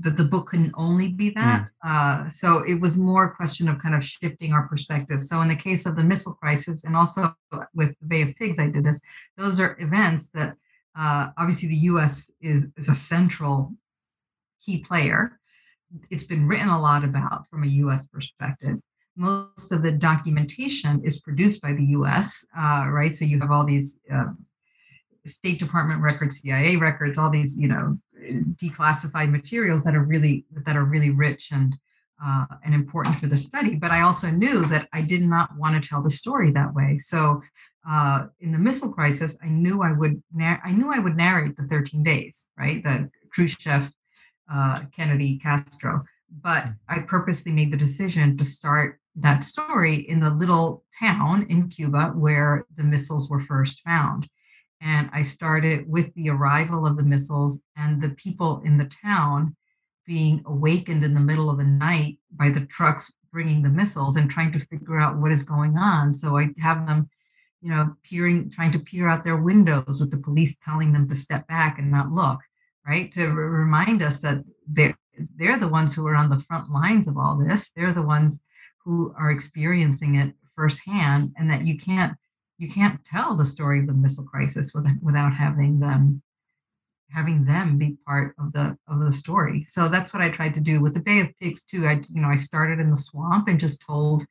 [0.01, 1.63] that the book couldn't only be that.
[1.63, 2.25] Mm.
[2.25, 5.23] Uh, so it was more a question of kind of shifting our perspective.
[5.23, 7.33] So in the case of the missile crisis, and also
[7.73, 9.01] with the Bay of Pigs, I did this.
[9.37, 10.55] Those are events that
[10.97, 12.31] uh, obviously the U.S.
[12.41, 13.73] is is a central
[14.65, 15.39] key player.
[16.09, 18.07] It's been written a lot about from a U.S.
[18.07, 18.79] perspective
[19.17, 23.15] most of the documentation is produced by the US, uh, right?
[23.15, 24.25] So you have all these uh,
[25.25, 27.97] State Department records, CIA records, all these, you know,
[28.55, 31.75] declassified materials that are really that are really rich and
[32.23, 33.75] uh, and important for the study.
[33.75, 36.97] But I also knew that I did not want to tell the story that way.
[36.97, 37.41] So
[37.89, 41.55] uh, in the missile crisis, I knew I would nar- I knew I would narrate
[41.57, 42.83] the 13 days, right?
[42.83, 43.91] The Khrushchev,
[44.51, 46.03] uh, Kennedy, Castro.
[46.41, 46.71] But hmm.
[46.89, 52.11] I purposely made the decision to start that story in the little town in Cuba
[52.15, 54.27] where the missiles were first found.
[54.81, 59.55] And I started with the arrival of the missiles and the people in the town
[60.05, 64.29] being awakened in the middle of the night by the trucks bringing the missiles and
[64.29, 66.13] trying to figure out what is going on.
[66.13, 67.09] So I have them,
[67.61, 71.15] you know, peering, trying to peer out their windows with the police telling them to
[71.15, 72.39] step back and not look,
[72.87, 73.11] right?
[73.13, 74.95] To remind us that they're,
[75.35, 77.71] they're the ones who are on the front lines of all this.
[77.71, 78.43] They're the ones
[78.83, 82.13] who are experiencing it firsthand, and that you can't
[82.57, 86.21] you can't tell the story of the missile crisis without, having them
[87.11, 89.63] having them be part of the of the story.
[89.63, 91.85] So that's what I tried to do with the Bay of Pigs too.
[91.85, 94.25] I you know I started in the swamp and just told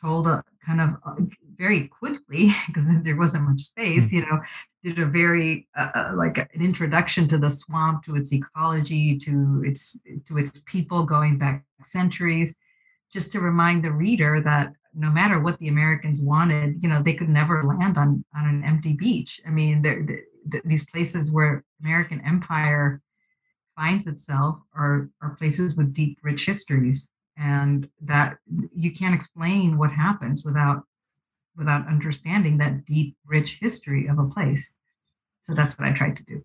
[0.00, 1.14] told a kind of uh,
[1.56, 4.10] very quickly because there wasn't much space.
[4.10, 4.16] Hmm.
[4.16, 4.40] You know,
[4.82, 9.62] did a very uh, uh, like an introduction to the swamp, to its ecology, to
[9.64, 12.56] its to its people going back centuries,
[13.12, 17.14] just to remind the reader that no matter what the Americans wanted, you know, they
[17.14, 19.40] could never land on on an empty beach.
[19.46, 20.22] I mean, the,
[20.64, 23.02] these places where American empire
[23.76, 28.38] finds itself are are places with deep, rich histories, and that
[28.74, 30.82] you can't explain what happens without
[31.56, 34.76] without understanding that deep, rich history of a place.
[35.42, 36.44] So that's what I tried to do.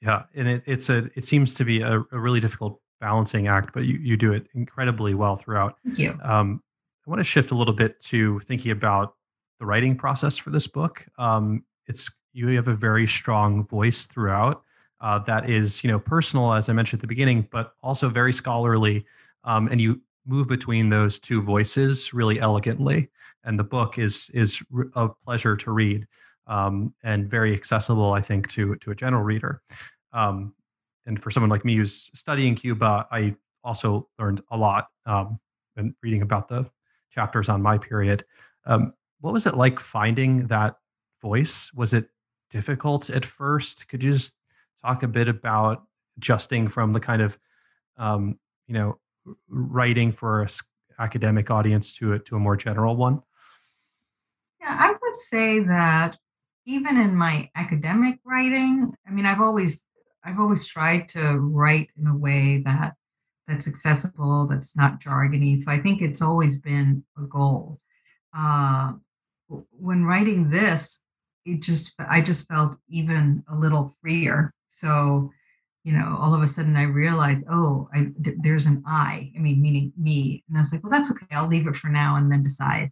[0.00, 3.72] Yeah, and it, it's a it seems to be a, a, really difficult balancing act,
[3.72, 5.78] but you you do it incredibly well throughout.
[5.84, 6.18] Thank you.
[6.22, 6.62] Um,
[7.06, 9.14] I want to shift a little bit to thinking about
[9.60, 11.06] the writing process for this book.
[11.18, 14.62] Um, it's you have a very strong voice throughout
[15.00, 18.32] uh, that is you know personal, as I mentioned at the beginning, but also very
[18.32, 19.04] scholarly,
[19.44, 23.10] um, and you move between those two voices really elegantly.
[23.44, 24.62] And the book is is
[24.94, 26.06] a pleasure to read
[26.46, 29.60] um, and very accessible, I think, to to a general reader.
[30.14, 30.54] Um,
[31.04, 35.38] and for someone like me who's studying Cuba, I also learned a lot um,
[35.76, 36.70] and reading about the
[37.14, 38.24] chapters on my period.
[38.66, 40.76] Um, what was it like finding that
[41.22, 41.72] voice?
[41.74, 42.08] Was it
[42.50, 43.88] difficult at first?
[43.88, 44.34] Could you just
[44.82, 45.84] talk a bit about
[46.16, 47.38] adjusting from the kind of
[47.96, 48.98] um, you know
[49.48, 50.48] writing for a
[50.98, 53.22] academic audience to a, to a more general one?
[54.60, 56.18] Yeah, I would say that
[56.66, 59.86] even in my academic writing, I mean, I've always
[60.24, 62.94] I've always tried to write in a way that
[63.46, 65.56] that's accessible, that's not jargony.
[65.56, 67.78] So I think it's always been a goal.
[68.36, 68.94] Uh,
[69.48, 71.02] when writing this,
[71.44, 74.52] it just I just felt even a little freer.
[74.66, 75.30] So,
[75.84, 79.30] you know, all of a sudden I realized, oh, I, th- there's an I.
[79.36, 81.26] I mean, meaning me, and I was like, well, that's okay.
[81.30, 82.90] I'll leave it for now and then decide.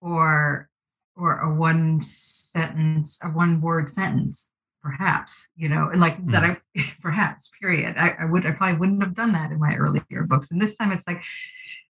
[0.00, 0.68] Or,
[1.16, 4.52] or a one sentence, a one word sentence
[4.84, 6.30] perhaps you know like mm.
[6.30, 6.56] that i
[7.00, 10.50] perhaps period I, I, would i probably wouldn't have done that in my earlier books
[10.50, 11.22] and this time it's like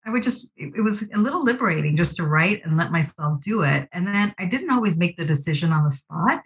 [0.05, 3.41] i would just it, it, was a little liberating just to write and let myself
[3.41, 6.43] do it and then i didn't always make the decision on the spot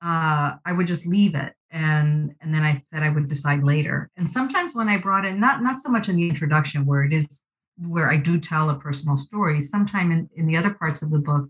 [0.00, 4.08] uh, i would just leave it and and then i said i would decide later
[4.16, 7.12] and sometimes when i brought in not not so much in the introduction where it
[7.12, 7.42] is
[7.88, 11.18] where i do tell a personal story sometime in, in the other parts of the
[11.18, 11.48] book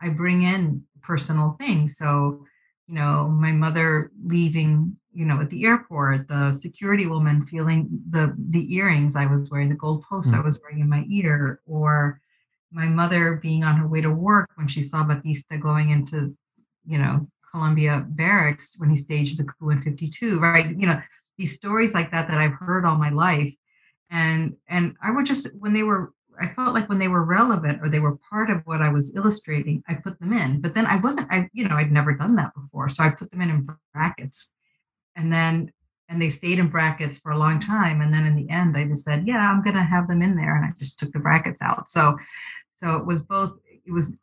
[0.00, 2.46] i bring in personal things so
[2.90, 8.34] you know, my mother leaving, you know, at the airport, the security woman feeling the
[8.48, 10.38] the earrings I was wearing, the gold post mm.
[10.38, 12.20] I was wearing in my ear, or
[12.72, 16.36] my mother being on her way to work when she saw Batista going into,
[16.84, 20.76] you know, Columbia barracks when he staged the coup in 52, right?
[20.76, 21.00] You know,
[21.38, 23.54] these stories like that that I've heard all my life.
[24.10, 27.80] And and I would just when they were I felt like when they were relevant
[27.82, 30.60] or they were part of what I was illustrating, I put them in.
[30.60, 32.88] But then I wasn't, I, you know, I'd never done that before.
[32.88, 34.50] So I put them in in brackets.
[35.16, 35.72] And then,
[36.08, 38.00] and they stayed in brackets for a long time.
[38.00, 40.36] And then in the end, I just said, yeah, I'm going to have them in
[40.36, 40.56] there.
[40.56, 41.88] And I just took the brackets out.
[41.88, 42.16] So,
[42.74, 44.16] so it was both, it was,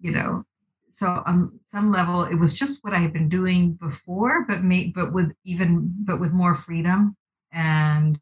[0.00, 0.44] you know,
[0.90, 4.92] so on some level, it was just what I had been doing before, but me,
[4.94, 7.16] but with even, but with more freedom
[7.50, 8.20] and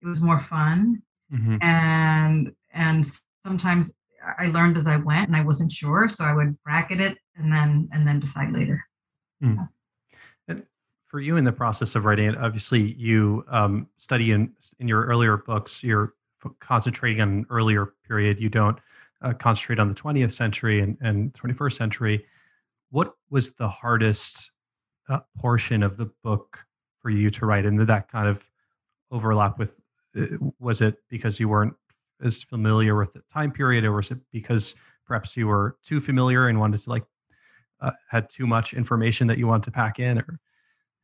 [0.00, 1.56] it was more fun Mm-hmm.
[1.62, 3.06] And and
[3.44, 3.94] sometimes
[4.38, 6.08] I learned as I went and I wasn't sure.
[6.08, 8.84] So I would bracket it and then and then decide later.
[9.42, 9.68] Mm.
[11.08, 15.04] For you in the process of writing it, obviously you um, study in in your
[15.04, 16.14] earlier books, you're
[16.58, 18.40] concentrating on an earlier period.
[18.40, 18.78] You don't
[19.20, 22.26] uh, concentrate on the 20th century and, and 21st century.
[22.90, 24.52] What was the hardest
[25.08, 26.64] uh, portion of the book
[27.00, 27.66] for you to write?
[27.66, 28.48] And did that kind of
[29.10, 29.78] overlap with
[30.58, 31.74] was it because you weren't
[32.22, 34.74] as familiar with the time period or was it because
[35.06, 37.04] perhaps you were too familiar and wanted to like
[37.80, 40.38] uh, had too much information that you wanted to pack in or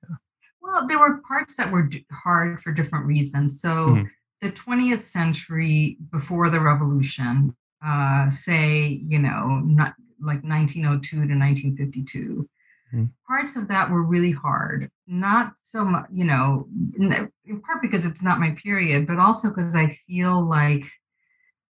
[0.09, 0.17] yeah.
[0.61, 4.05] well there were parts that were hard for different reasons so mm-hmm.
[4.41, 12.49] the 20th century before the revolution uh, say you know not like 1902 to 1952
[12.93, 13.07] Mm-hmm.
[13.27, 18.23] Parts of that were really hard, not so much, you know, in part because it's
[18.23, 20.85] not my period, but also because I feel like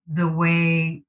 [0.06, 1.02] the way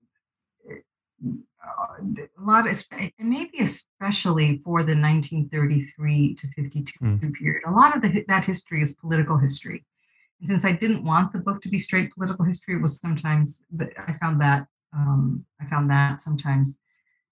[1.99, 7.33] a lot of, and maybe especially for the 1933 to 52 mm.
[7.33, 9.85] period, a lot of the, that history is political history.
[10.39, 13.65] And since I didn't want the book to be straight political history, it was sometimes
[14.07, 16.79] I found that um, I found that sometimes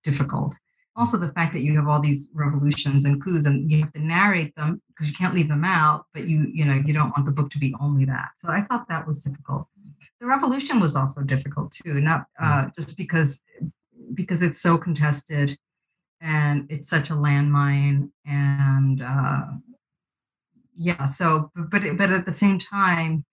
[0.04, 0.58] difficult.
[0.96, 4.00] Also, the fact that you have all these revolutions and coups, and you have to
[4.00, 7.26] narrate them because you can't leave them out, but you you know you don't want
[7.26, 8.30] the book to be only that.
[8.38, 9.68] So I thought that was difficult.
[10.22, 13.44] The revolution was also difficult too, not uh, just because
[14.14, 15.58] because it's so contested
[16.22, 19.46] and it's such a landmine and uh,
[20.78, 23.26] yeah so but it, but at the same time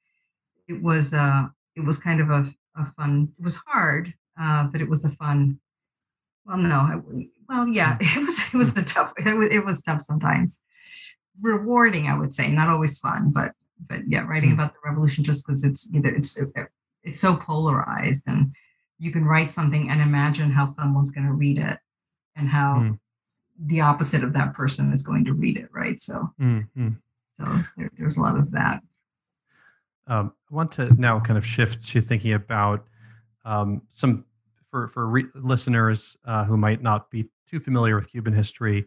[0.68, 1.46] it was uh
[1.76, 2.46] it was kind of a,
[2.76, 5.58] a fun it was hard uh but it was a fun
[6.46, 7.00] well no i
[7.48, 10.62] well yeah it was it was a tough it was, it was tough sometimes
[11.42, 13.52] rewarding i would say not always fun but
[13.88, 14.54] but yeah writing mm.
[14.54, 16.40] about the revolution just because it's either it's
[17.02, 18.52] it's so polarized and
[18.98, 21.78] you can write something and imagine how someone's going to read it
[22.36, 22.98] and how mm.
[23.66, 26.90] the opposite of that person is going to read it right so mm-hmm.
[27.32, 27.44] so
[27.76, 28.82] there, there's a lot of that
[30.06, 32.86] um, i want to now kind of shift to thinking about
[33.44, 34.24] um, some
[34.72, 38.86] for for re- listeners uh, who might not be too familiar with cuban history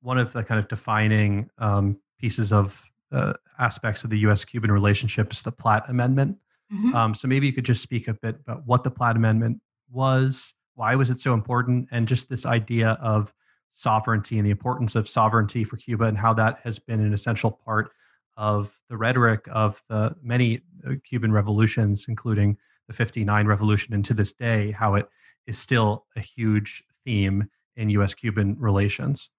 [0.00, 4.72] one of the kind of defining um, pieces of uh, aspects of the us cuban
[4.72, 6.38] relationship is the platt amendment
[6.72, 6.94] Mm-hmm.
[6.94, 10.54] Um, so maybe you could just speak a bit about what the Platt Amendment was,
[10.74, 13.32] why was it so important, and just this idea of
[13.70, 17.50] sovereignty and the importance of sovereignty for Cuba and how that has been an essential
[17.50, 17.90] part
[18.36, 22.56] of the rhetoric of the many uh, Cuban revolutions, including
[22.88, 25.08] the 59 revolution, and to this day, how it
[25.46, 29.30] is still a huge theme in US Cuban relations.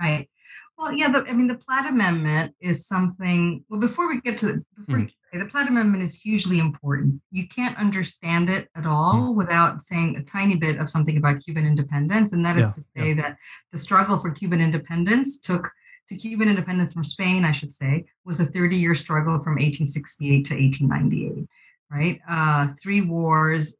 [0.00, 0.28] Right.
[0.76, 3.64] Well, yeah, the, I mean, the Platt Amendment is something.
[3.68, 5.10] Well, before we get to the, before mm.
[5.28, 7.20] okay, the Platt Amendment is hugely important.
[7.30, 9.34] You can't understand it at all mm.
[9.34, 12.80] without saying a tiny bit of something about Cuban independence, and that is yeah, to
[12.80, 13.22] say yeah.
[13.22, 13.36] that
[13.70, 15.70] the struggle for Cuban independence took
[16.08, 20.54] to Cuban independence from Spain, I should say, was a 30-year struggle from 1868 to
[20.54, 21.48] 1898.
[21.90, 23.76] Right, uh, three wars,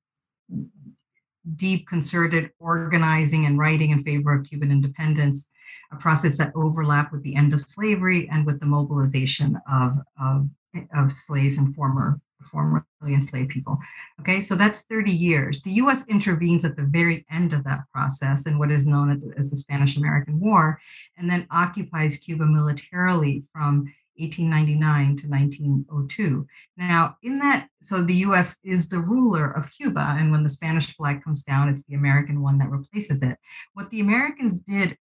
[1.57, 5.51] deep concerted organizing and writing in favor of Cuban independence
[5.93, 10.49] a process that overlapped with the end of slavery and with the mobilization of, of,
[10.95, 13.77] of slaves and former formerly enslaved people.
[14.21, 15.63] Okay, so that's 30 years.
[15.63, 19.51] The US intervenes at the very end of that process in what is known as
[19.51, 20.79] the Spanish American War,
[21.17, 26.47] and then occupies Cuba militarily from 1899 to 1902.
[26.77, 30.95] Now, in that, so the US is the ruler of Cuba, and when the Spanish
[30.95, 33.39] flag comes down, it's the American one that replaces it.
[33.75, 34.97] What the Americans did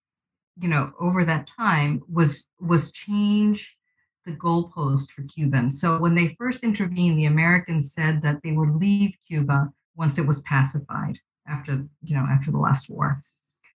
[0.61, 3.77] you know over that time was was change
[4.25, 5.79] the goalpost for Cubans.
[5.79, 10.27] So when they first intervened, the Americans said that they would leave Cuba once it
[10.27, 13.21] was pacified after you know after the last war.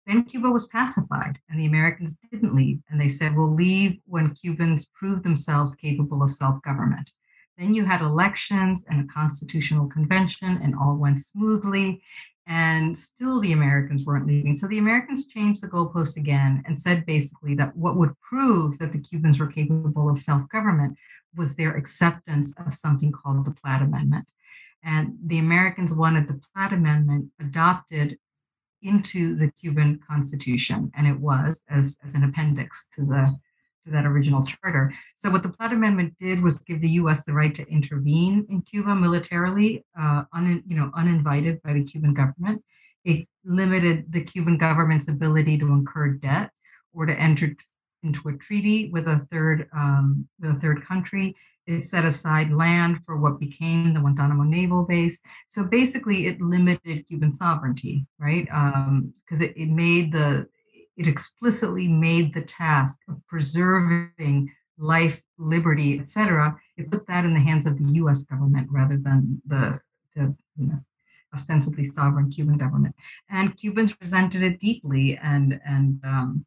[0.08, 4.34] Then Cuba was pacified, and the Americans didn't leave, and they said we'll leave when
[4.34, 7.12] Cubans prove themselves capable of self-government.
[7.58, 12.02] Then you had elections and a constitutional convention, and all went smoothly
[12.48, 14.54] and still the Americans weren't leaving.
[14.54, 18.92] So the Americans changed the goalpost again and said basically that what would prove that
[18.94, 20.98] the Cubans were capable of self government
[21.36, 24.28] was their acceptance of something called the Platt Amendment.
[24.84, 28.18] And the Americans wanted the Platt Amendment adopted
[28.82, 33.36] into the Cuban Constitution, and it was as, as an appendix to the
[33.86, 34.94] to that original charter.
[35.16, 37.26] So what the Platt Amendment did was give the U.S.
[37.26, 42.14] the right to intervene in Cuba militarily, uh, un, you know, uninvited by the Cuban
[42.14, 42.64] government.
[43.04, 46.52] It limited the Cuban government's ability to incur debt
[46.94, 47.56] or to enter
[48.04, 51.36] into a treaty with a third um, with a third country.
[51.72, 55.22] It set aside land for what became the Guantanamo Naval Base.
[55.48, 58.46] So basically, it limited Cuban sovereignty, right?
[58.46, 60.48] Because um, it, it made the
[60.98, 66.60] it explicitly made the task of preserving life, liberty, etc.
[66.78, 68.24] It put that in the hands of the U.S.
[68.24, 69.80] government rather than the,
[70.16, 70.80] the you know,
[71.34, 72.96] ostensibly sovereign Cuban government.
[73.30, 76.46] And Cubans resented it deeply, and and um,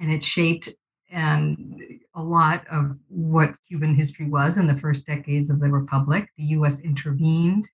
[0.00, 0.70] and it shaped
[1.10, 6.30] and a lot of what Cuban history was in the first decades of the republic.
[6.36, 6.80] The U.S.
[6.80, 7.68] intervened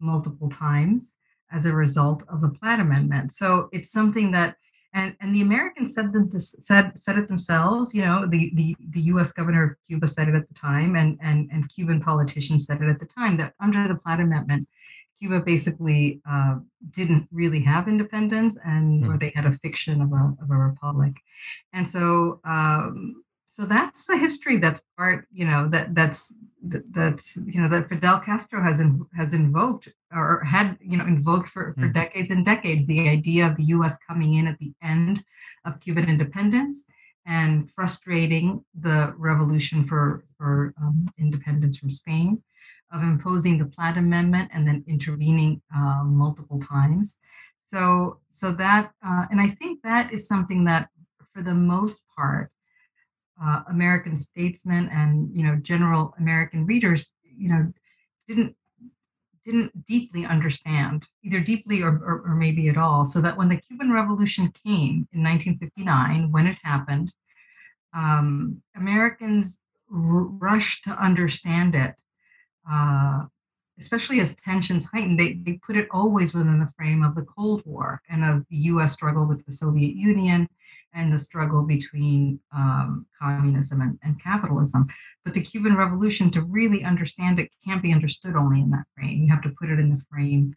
[0.00, 1.16] multiple times
[1.52, 3.32] as a result of the Platt Amendment.
[3.32, 4.56] So it's something that
[4.94, 7.94] and and the Americans said them this, said said it themselves.
[7.94, 9.32] You know, the the the U.S.
[9.32, 12.88] governor of Cuba said it at the time, and and and Cuban politicians said it
[12.88, 14.68] at the time that under the Platt Amendment,
[15.22, 16.56] Cuba basically uh,
[16.90, 19.18] didn't really have independence, and or hmm.
[19.18, 21.14] they had a fiction of a of a republic,
[21.72, 22.40] and so.
[22.44, 27.86] Um, so that's the history that's part you know that that's that's you know that
[27.86, 31.92] fidel castro has in, has invoked or had you know invoked for, for mm.
[31.92, 33.98] decades and decades the idea of the U.S.
[33.98, 35.22] coming in at the end
[35.66, 36.86] of Cuban independence
[37.26, 42.42] and frustrating the revolution for for um, independence from Spain,
[42.92, 47.18] of imposing the Platt Amendment and then intervening uh, multiple times.
[47.58, 50.88] So so that uh, and I think that is something that
[51.32, 52.50] for the most part
[53.42, 57.72] uh, American statesmen and you know general American readers you know
[58.28, 58.56] didn't
[59.44, 63.56] didn't deeply understand either deeply or, or, or, maybe at all so that when the
[63.56, 67.12] cuban revolution came in 1959 when it happened
[67.92, 71.96] um, americans r- rushed to understand it
[72.70, 73.24] uh,
[73.78, 77.62] especially as tensions heightened they, they put it always within the frame of the cold
[77.64, 80.48] war and of the us struggle with the soviet union
[80.94, 84.84] and the struggle between um, communism and, and, capitalism.
[85.24, 89.22] But the Cuban Revolution, to really understand it, can't be understood only in that frame.
[89.22, 90.54] You have to put it in the frame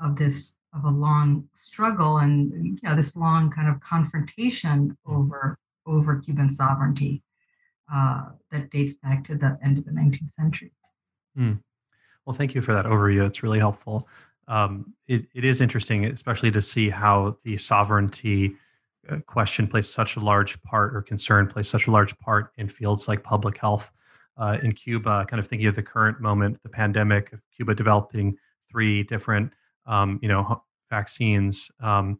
[0.00, 5.58] of this of a long struggle and you know, this long kind of confrontation over
[5.86, 7.22] over Cuban sovereignty
[7.92, 10.72] uh, that dates back to the end of the 19th century.
[11.38, 11.60] Mm.
[12.24, 13.26] Well, thank you for that overview.
[13.26, 14.08] It's really helpful.
[14.48, 18.56] Um, it, it is interesting, especially to see how the sovereignty
[19.26, 23.08] question plays such a large part or concern plays such a large part in fields
[23.08, 23.92] like public health
[24.36, 28.36] uh, in Cuba, kind of thinking of the current moment, the pandemic of Cuba developing
[28.70, 29.52] three different,
[29.86, 32.18] um, you know, vaccines um,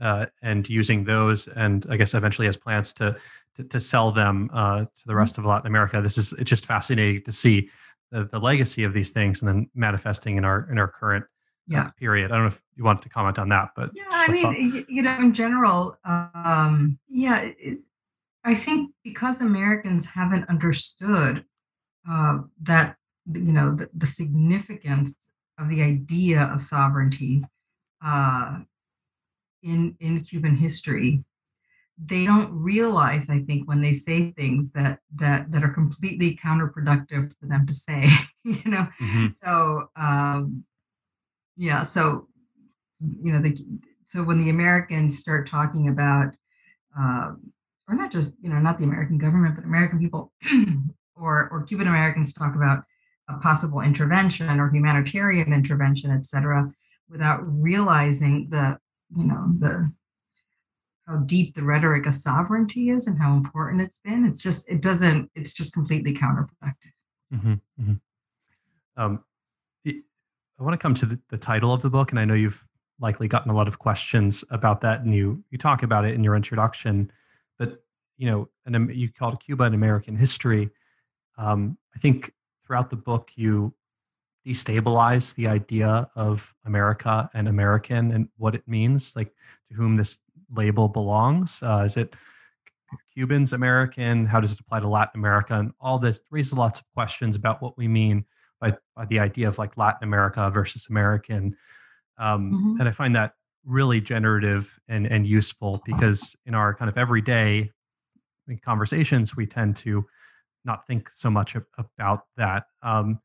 [0.00, 3.16] uh, and using those, and I guess eventually has plans to
[3.56, 5.18] to, to sell them uh, to the mm-hmm.
[5.18, 6.00] rest of Latin America.
[6.00, 7.68] This is it's just fascinating to see
[8.10, 11.24] the, the legacy of these things and then manifesting in our in our current
[11.66, 11.88] yeah.
[11.98, 12.30] period.
[12.30, 15.02] I don't know if you want to comment on that, but yeah, I mean, you
[15.02, 17.78] know, in general, um, yeah, it,
[18.44, 21.44] I think because Americans haven't understood
[22.10, 22.96] uh, that,
[23.32, 25.14] you know, the, the, significance
[25.58, 27.44] of the idea of sovereignty
[28.04, 28.60] uh,
[29.62, 31.22] in in Cuban history,
[32.02, 37.34] they don't realize, I think, when they say things that that that are completely counterproductive
[37.38, 38.08] for them to say.
[38.44, 39.26] you know, mm-hmm.
[39.42, 40.64] so um,
[41.60, 42.26] yeah so
[43.22, 43.56] you know the
[44.06, 46.32] so when the americans start talking about
[46.98, 47.32] uh,
[47.86, 50.32] or not just you know not the american government but american people
[51.14, 52.82] or or cuban americans talk about
[53.28, 56.72] a possible intervention or humanitarian intervention et cetera
[57.10, 58.78] without realizing the
[59.14, 59.92] you know the
[61.10, 64.80] how deep the rhetoric of sovereignty is and how important it's been it's just it
[64.80, 66.92] doesn't it's just completely counterproductive
[67.34, 67.94] mm-hmm, mm-hmm.
[68.96, 69.24] Um,
[70.60, 72.66] I want to come to the, the title of the book, and I know you've
[73.00, 76.22] likely gotten a lot of questions about that, and you you talk about it in
[76.22, 77.10] your introduction.
[77.58, 77.82] But
[78.18, 80.68] you know, and you called Cuba an American history.
[81.38, 82.34] Um, I think
[82.66, 83.72] throughout the book you
[84.46, 89.32] destabilize the idea of America and American and what it means, like
[89.68, 90.18] to whom this
[90.52, 91.62] label belongs.
[91.62, 92.14] Uh, is it
[93.14, 94.26] Cubans American?
[94.26, 95.54] How does it apply to Latin America?
[95.54, 98.24] And all this raises lots of questions about what we mean
[98.60, 101.56] by, by the idea of like Latin America versus American.
[102.18, 102.80] Um, mm-hmm.
[102.80, 103.34] And I find that
[103.64, 107.70] really generative and, and useful because in our kind of everyday
[108.64, 110.04] conversations, we tend to
[110.64, 112.64] not think so much about that.
[112.82, 113.20] Um,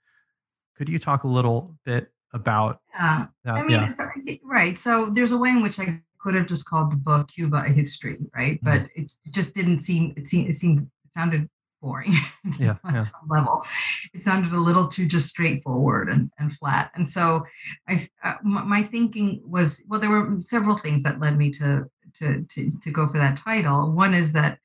[0.77, 3.27] could you talk a little bit about yeah.
[3.43, 3.55] That?
[3.55, 3.95] I mean,
[4.25, 4.35] yeah.
[4.43, 4.77] right.
[4.77, 7.69] So there's a way in which I could have just called the book Cuba a
[7.69, 8.59] history, right?
[8.63, 8.83] Mm-hmm.
[8.83, 11.47] But it just didn't seem it seemed it seemed it sounded
[11.81, 12.13] boring
[12.59, 12.99] yeah, on yeah.
[12.99, 13.63] some level.
[14.11, 16.89] It sounded a little too just straightforward and, and flat.
[16.95, 17.45] And so
[17.87, 21.85] I, uh, my thinking was, well, there were several things that led me to,
[22.17, 23.91] to, to, to go for that title.
[23.91, 24.57] One is that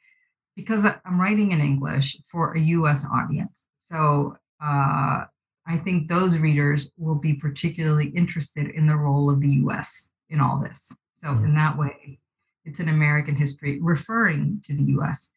[0.57, 3.67] because I'm writing in English for a US audience.
[3.77, 5.25] So uh,
[5.67, 10.41] I think those readers will be particularly interested in the role of the US in
[10.41, 10.97] all this.
[11.23, 11.45] So mm-hmm.
[11.47, 12.19] in that way,
[12.65, 15.33] it's an American history referring to the US,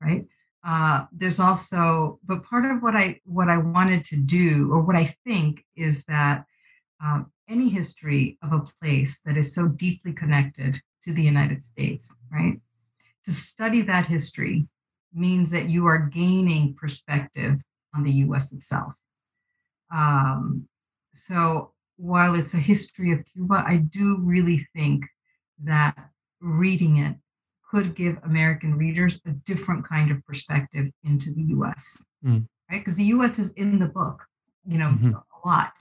[0.00, 0.26] right?
[0.64, 4.96] uh, there's also but part of what i what i wanted to do or what
[4.96, 6.44] i think is that
[7.04, 12.14] um, any history of a place that is so deeply connected to the united states
[12.32, 12.60] right
[13.24, 14.66] to study that history
[15.12, 17.60] means that you are gaining perspective
[17.94, 18.94] on the us itself
[19.94, 20.66] um,
[21.12, 25.04] so while it's a history of cuba i do really think
[25.62, 25.96] that
[26.40, 27.16] reading it
[27.70, 32.46] could give American readers a different kind of perspective into the US, mm.
[32.70, 32.78] right?
[32.78, 34.26] Because the US is in the book,
[34.66, 35.12] you know, mm-hmm.
[35.14, 35.72] a lot,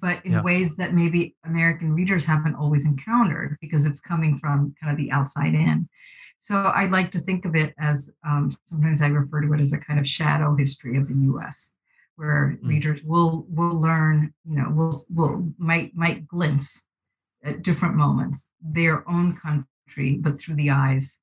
[0.00, 0.42] but in yeah.
[0.42, 5.10] ways that maybe American readers haven't always encountered because it's coming from kind of the
[5.10, 5.88] outside in.
[6.38, 9.72] So I like to think of it as um, sometimes I refer to it as
[9.72, 11.72] a kind of shadow history of the US,
[12.16, 12.68] where mm.
[12.68, 16.86] readers will will learn, you know, will will might might glimpse
[17.44, 21.20] at different moments their own country, but through the eyes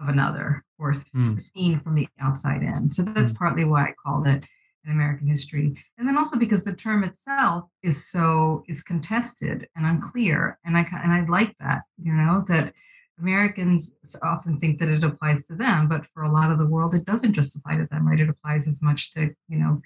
[0.00, 1.40] of another or mm.
[1.40, 2.90] seen from the outside in.
[2.90, 3.36] So that's mm.
[3.38, 4.44] partly why I called it
[4.84, 5.74] an American history.
[5.98, 10.58] And then also because the term itself is so is contested and unclear.
[10.64, 12.72] And I and I like that, you know, that
[13.18, 16.94] Americans often think that it applies to them, but for a lot of the world,
[16.94, 18.18] it doesn't just apply to them, right?
[18.18, 19.82] It applies as much to, you know,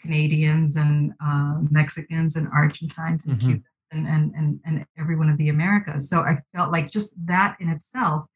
[0.00, 3.48] Canadians and uh, Mexicans and Argentines and mm-hmm.
[3.48, 6.08] Cubans and, and, and, and everyone of the Americas.
[6.08, 8.26] So I felt like just that in itself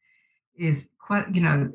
[0.55, 1.71] is quite, you know,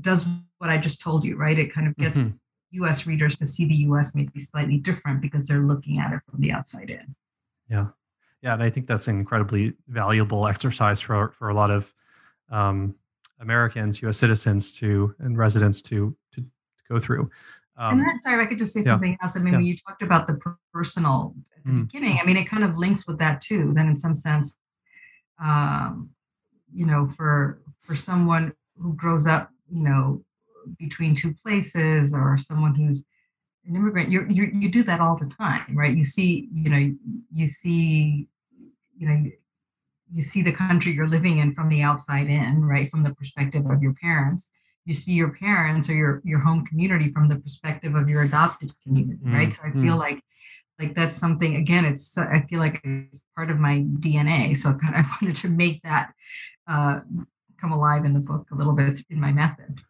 [0.00, 0.26] does
[0.58, 1.58] what I just told you, right?
[1.58, 2.82] It kind of gets mm-hmm.
[2.84, 6.40] US readers to see the US maybe slightly different because they're looking at it from
[6.40, 7.14] the outside in.
[7.68, 7.86] Yeah.
[8.42, 8.54] Yeah.
[8.54, 11.92] And I think that's an incredibly valuable exercise for, for a lot of
[12.50, 12.94] um,
[13.40, 16.46] Americans, US citizens to, and residents to, to, to
[16.88, 17.30] go through.
[17.76, 18.84] Um, and then, sorry, if I could just say yeah.
[18.84, 19.36] something else.
[19.36, 19.58] I mean, yeah.
[19.58, 20.38] when you talked about the
[20.72, 21.34] personal
[21.64, 21.90] the mm.
[21.90, 23.72] beginning, I mean, it kind of links with that too.
[23.72, 24.56] Then, in some sense,
[25.42, 26.10] um,
[26.72, 30.24] you know, for for someone who grows up, you know,
[30.78, 33.04] between two places, or someone who's
[33.66, 35.96] an immigrant, you you you do that all the time, right?
[35.96, 36.94] You see, you know,
[37.32, 38.28] you see,
[38.96, 39.30] you know,
[40.10, 43.66] you see the country you're living in from the outside in, right, from the perspective
[43.66, 44.50] of your parents
[44.86, 48.70] you see your parents or your your home community from the perspective of your adopted
[48.82, 49.34] community mm-hmm.
[49.34, 49.98] right so i feel mm.
[49.98, 50.22] like
[50.78, 54.94] like that's something again it's i feel like it's part of my dna so kind
[54.94, 56.12] of, i wanted to make that
[56.66, 57.00] uh,
[57.60, 59.80] come alive in the book a little bit in my method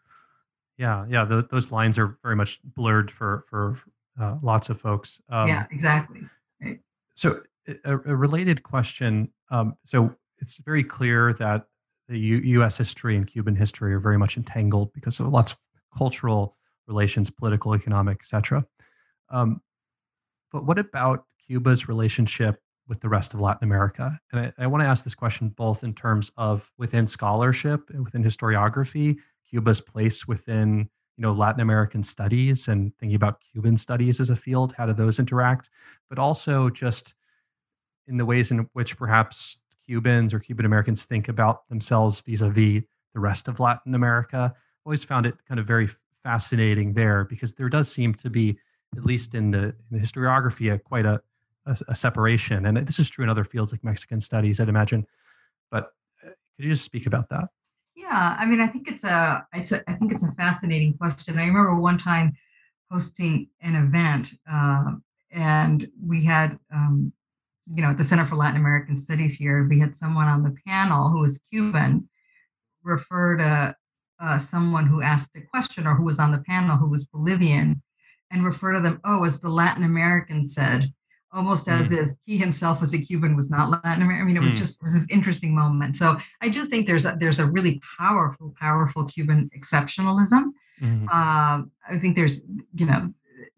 [0.78, 3.76] yeah yeah those, those lines are very much blurred for for
[4.20, 6.22] uh, lots of folks um, yeah exactly
[6.62, 6.80] right.
[7.14, 7.40] so
[7.84, 11.66] a, a related question um, so it's very clear that
[12.08, 12.76] the U- U.S.
[12.76, 15.58] history and Cuban history are very much entangled because of lots of
[15.96, 16.56] cultural
[16.86, 18.64] relations, political, economic, etc.
[19.30, 19.60] Um,
[20.54, 24.20] but what about Cuba's relationship with the rest of Latin America?
[24.30, 28.04] And I, I want to ask this question both in terms of within scholarship, and
[28.04, 29.18] within historiography,
[29.50, 34.36] Cuba's place within you know Latin American studies and thinking about Cuban studies as a
[34.36, 34.74] field.
[34.78, 35.70] How do those interact?
[36.08, 37.16] But also just
[38.06, 42.82] in the ways in which perhaps Cubans or Cuban Americans think about themselves vis-a-vis
[43.12, 44.54] the rest of Latin America.
[44.86, 45.88] Always found it kind of very
[46.22, 48.56] fascinating there because there does seem to be,
[48.96, 51.20] at least in the, in the historiography, a, quite a,
[51.66, 52.66] a, a, separation.
[52.66, 55.06] And this is true in other fields like Mexican studies, I'd imagine.
[55.70, 55.92] But
[56.24, 57.48] uh, could you just speak about that?
[57.96, 61.38] Yeah, I mean, I think it's a, it's a, I think it's a fascinating question.
[61.38, 62.32] I remember one time
[62.90, 64.92] hosting an event, uh,
[65.32, 67.12] and we had um,
[67.72, 70.54] you know, at the Center for Latin American Studies here, we had someone on the
[70.66, 72.08] panel who was Cuban
[72.82, 73.76] refer to
[74.20, 77.82] uh, someone who asked a question or who was on the panel who was Bolivian
[78.34, 80.92] and refer to them, oh, as the Latin American said,
[81.32, 82.02] almost as mm.
[82.02, 84.22] if he himself as a Cuban was not Latin American.
[84.22, 84.58] I mean, it was mm.
[84.58, 85.96] just it was this interesting moment.
[85.96, 90.50] So I do think there's a, there's a really powerful, powerful Cuban exceptionalism.
[90.82, 91.06] Mm.
[91.06, 92.42] Uh, I think there's,
[92.74, 93.12] you know,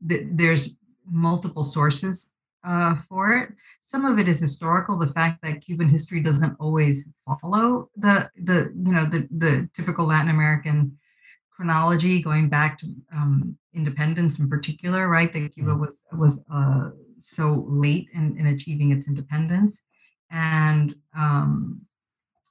[0.07, 0.77] th- there's
[1.11, 3.49] multiple sources uh, for it.
[3.83, 4.99] Some of it is historical.
[4.99, 10.07] The fact that Cuban history doesn't always follow the the you know the the typical
[10.07, 10.99] Latin American
[11.57, 15.33] chronology, going back to um, independence in particular, right?
[15.33, 15.81] That Cuba mm.
[15.81, 19.83] was was uh, so late in, in achieving its independence,
[20.31, 21.81] and um,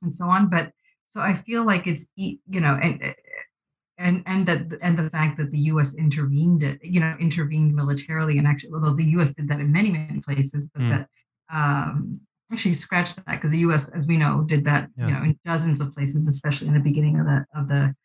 [0.01, 0.49] and so on.
[0.49, 0.71] But
[1.07, 3.13] so I feel like it's you know and
[3.97, 5.95] and and that and the fact that the U.S.
[5.95, 9.35] intervened, you know, intervened militarily, and actually, although the U.S.
[9.35, 10.89] did that in many many places, but mm.
[10.91, 11.09] that
[11.53, 12.19] um,
[12.51, 15.07] actually scratch that because the U.S., as we know, did that, yeah.
[15.07, 17.95] you know, in dozens of places, especially in the beginning of the of the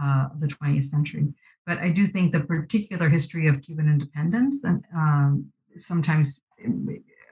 [0.00, 1.32] uh, of the 20th century.
[1.66, 6.42] But I do think the particular history of Cuban independence and um, sometimes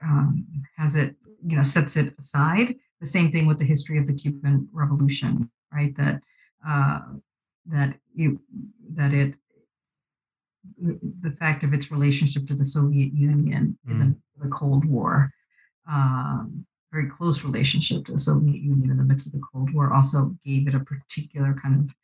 [0.03, 0.45] um,
[0.77, 2.75] has it, you know, sets it aside.
[3.01, 5.95] The same thing with the history of the Cuban Revolution, right?
[5.97, 6.21] That
[6.65, 6.99] uh,
[7.65, 8.39] that you
[8.93, 9.35] that it
[10.77, 13.91] the fact of its relationship to the Soviet Union mm.
[13.91, 14.15] in the, mm.
[14.37, 15.31] the, Cold War,
[15.89, 19.93] um, very close relationship to the Soviet Union in the midst of the Cold War,
[19.93, 21.95] also gave it a particular kind of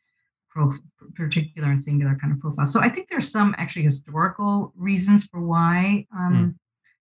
[0.58, 2.66] prof- particular and singular kind of profile.
[2.66, 6.55] So I think there's some actually historical reasons for why um, mm.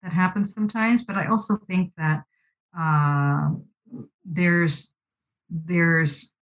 [0.03, 2.24] that happens sometimes, but I also think that
[2.78, 3.51] uh,
[4.26, 4.93] there's
[5.49, 6.36] there's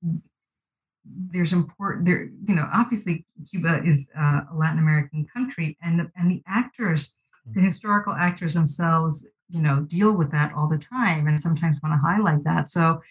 [1.03, 6.11] there's important there you know obviously cuba is uh, a latin american country and the,
[6.15, 7.65] and the actors the mm-hmm.
[7.65, 11.97] historical actors themselves you know deal with that all the time and sometimes want to
[11.97, 13.01] highlight that so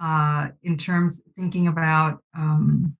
[0.00, 2.96] uh, in terms thinking about um,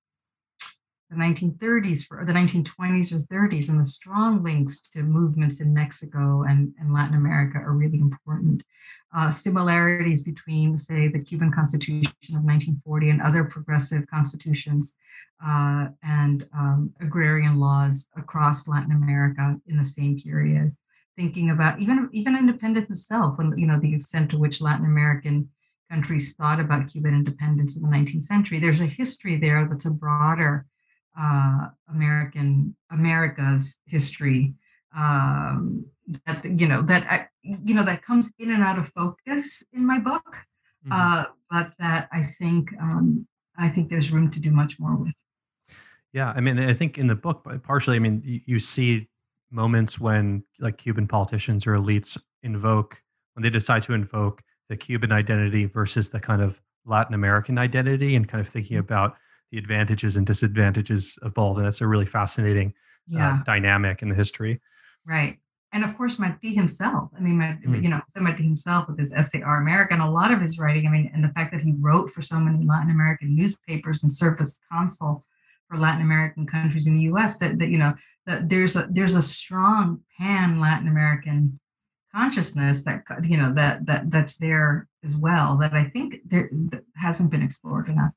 [1.15, 6.43] the 1930s for the 1920s or 30s and the strong links to movements in Mexico
[6.43, 8.63] and, and Latin America are really important.
[9.15, 14.97] Uh, similarities between, say, the Cuban Constitution of 1940 and other progressive constitutions
[15.45, 20.75] uh, and um, agrarian laws across Latin America in the same period.
[21.15, 25.49] Thinking about even even independence itself, when you know the extent to which Latin American
[25.89, 28.59] countries thought about Cuban independence in the 19th century.
[28.59, 30.65] There's a history there that's a broader
[31.19, 34.53] uh, American America's history
[34.95, 35.85] um,
[36.25, 39.85] that you know that I, you know that comes in and out of focus in
[39.85, 40.37] my book,
[40.85, 40.91] mm-hmm.
[40.91, 45.15] uh, but that I think um, I think there's room to do much more with.
[46.13, 49.09] Yeah, I mean, I think in the book, partially, I mean, you, you see
[49.51, 53.01] moments when like Cuban politicians or elites invoke
[53.33, 58.15] when they decide to invoke the Cuban identity versus the kind of Latin American identity
[58.15, 58.85] and kind of thinking mm-hmm.
[58.85, 59.17] about
[59.51, 61.57] the advantages and disadvantages of both.
[61.57, 62.73] And it's a really fascinating
[63.13, 63.33] uh, yeah.
[63.33, 64.59] uh, dynamic in the history.
[65.05, 65.37] Right.
[65.73, 67.09] And of course, Martí himself.
[67.17, 67.83] I mean, mm.
[67.83, 70.87] you know, Martí himself with his essay Our America and a lot of his writing.
[70.87, 74.11] I mean, and the fact that he wrote for so many Latin American newspapers and
[74.11, 75.23] served as consul
[75.67, 77.39] for Latin American countries in the U.S.
[77.39, 77.93] That, that you know
[78.25, 81.59] that there's a there's a strong pan Latin American
[82.15, 86.49] consciousness that you know that that that's there as well that I think there
[86.95, 88.13] hasn't been explored enough.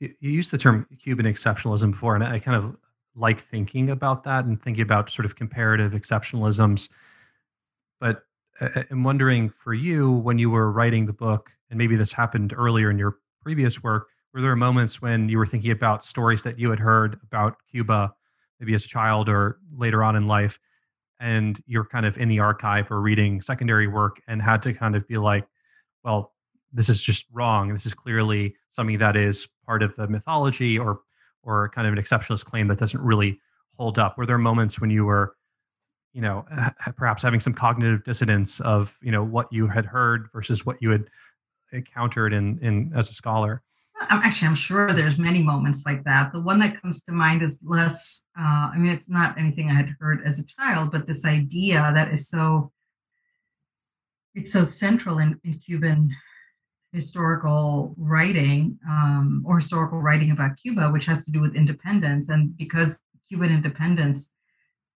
[0.00, 2.76] You, you used the term Cuban exceptionalism before, and I kind of
[3.14, 6.88] like thinking about that and thinking about sort of comparative exceptionalisms.
[8.00, 8.24] But
[8.60, 12.12] uh, uh, I'm wondering for you when you were writing the book, and maybe this
[12.12, 16.42] happened earlier in your previous work, were there moments when you were thinking about stories
[16.44, 18.14] that you had heard about Cuba,
[18.58, 20.58] maybe as a child or later on in life,
[21.18, 24.94] and you're kind of in the archive or reading secondary work and had to kind
[24.94, 25.46] of be like,
[26.04, 26.32] well,
[26.72, 27.72] this is just wrong.
[27.72, 31.00] This is clearly something that is part of the mythology or
[31.42, 33.40] or kind of an exceptionalist claim that doesn't really
[33.78, 34.18] hold up.
[34.18, 35.34] Were there moments when you were,
[36.12, 36.44] you know,
[36.96, 40.90] perhaps having some cognitive dissonance of, you know, what you had heard versus what you
[40.90, 41.04] had
[41.72, 43.62] encountered in in as a scholar?
[44.02, 46.32] I'm actually, I'm sure there's many moments like that.
[46.32, 48.24] The one that comes to mind is less.
[48.38, 51.90] Uh, I mean, it's not anything I had heard as a child, but this idea
[51.94, 52.72] that is so.
[54.32, 56.14] It's so central in, in Cuban
[56.92, 62.56] historical writing um, or historical writing about Cuba, which has to do with independence, and
[62.56, 64.32] because Cuban independence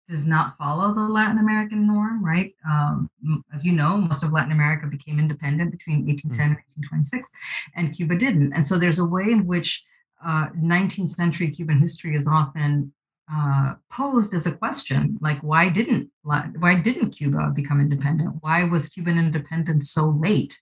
[0.09, 2.53] does not follow the Latin American norm, right?
[2.68, 3.09] Um,
[3.55, 6.51] as you know, most of Latin America became independent between 1810 mm.
[6.51, 6.57] and
[6.90, 7.30] 1826,
[7.76, 8.53] and Cuba didn't.
[8.53, 9.82] And so there's a way in which
[10.24, 12.92] uh, 19th century Cuban history is often
[13.32, 18.36] uh, posed as a question, like why didn't why didn't Cuba become independent?
[18.40, 20.59] Why was Cuban independence so late?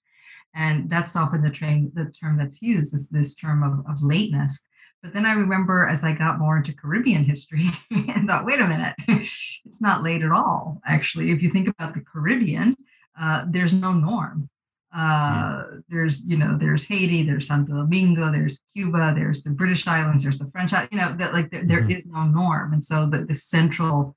[0.54, 4.66] And that's often the, train, the term that's used is this term of, of lateness.
[5.02, 8.66] But then I remember as I got more into Caribbean history and thought, wait a
[8.66, 10.80] minute, it's not late at all.
[10.86, 12.76] Actually, if you think about the Caribbean,
[13.20, 14.48] uh, there's no norm.
[14.94, 15.78] Uh, hmm.
[15.88, 20.38] there's, you know, there's Haiti, there's Santo Domingo, there's Cuba, there's the British Islands, there's
[20.38, 21.92] the French, you know, that like there, there mm-hmm.
[21.92, 22.74] is no norm.
[22.74, 24.14] And so the, the central,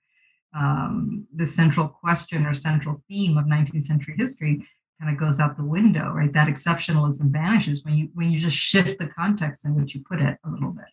[0.54, 4.68] um, the central question or central theme of 19th century history
[5.00, 6.32] kind of goes out the window, right?
[6.32, 10.22] That exceptionalism vanishes when you when you just shift the context in which you put
[10.22, 10.86] it a little bit.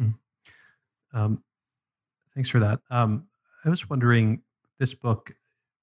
[0.00, 0.14] Mm.
[1.14, 1.42] Um,
[2.34, 2.80] thanks for that.
[2.90, 3.24] Um,
[3.64, 4.42] I was wondering,
[4.78, 5.34] this book,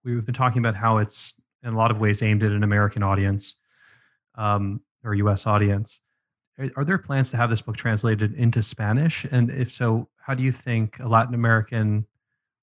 [0.03, 3.03] we've been talking about how it's in a lot of ways aimed at an American
[3.03, 3.55] audience
[4.35, 5.47] um, or U.S.
[5.47, 6.01] audience.
[6.57, 9.25] Are, are there plans to have this book translated into Spanish?
[9.31, 12.05] And if so, how do you think a Latin American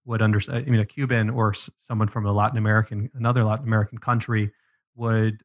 [0.04, 0.64] would understand?
[0.66, 4.52] I mean, a Cuban or someone from a Latin American, another Latin American country
[4.96, 5.42] would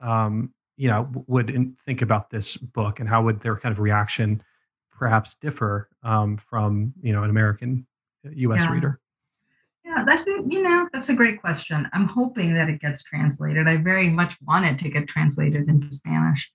[0.00, 3.80] um, you know would in, think about this book and how would their kind of
[3.80, 4.42] reaction
[4.90, 7.86] perhaps differ um, from you know an American
[8.24, 8.62] U.S.
[8.62, 8.72] Uh, yeah.
[8.72, 9.00] reader?
[9.84, 11.88] Yeah, that you know that's a great question.
[11.92, 13.68] I'm hoping that it gets translated.
[13.68, 16.50] I very much wanted to get translated into Spanish.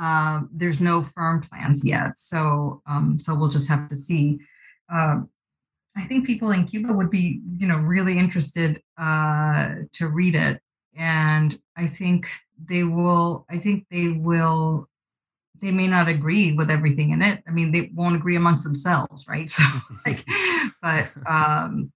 [0.00, 4.38] Uh, there's no firm plans yet, so um, so we'll just have to see.
[4.92, 5.20] Uh,
[5.96, 10.62] I think people in Cuba would be, you know, really interested uh, to read it
[10.98, 12.28] and i think
[12.68, 14.88] they will i think they will
[15.60, 17.42] they may not agree with everything in it.
[17.48, 19.48] I mean they won't agree amongst themselves right?
[19.56, 19.62] So
[20.06, 20.24] like
[20.82, 21.92] but um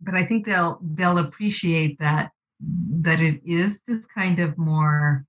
[0.00, 5.24] but i think they'll they'll appreciate that that it is this kind of more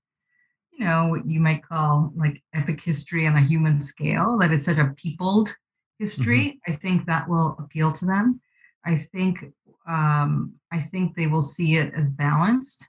[0.72, 4.66] you know what you might call like epic history on a human scale that it's
[4.66, 5.56] such a peopled
[5.98, 6.44] history.
[6.46, 6.72] Mm-hmm.
[6.72, 8.40] i think that will appeal to them.
[8.84, 9.44] I think
[9.90, 12.88] um, I think they will see it as balanced,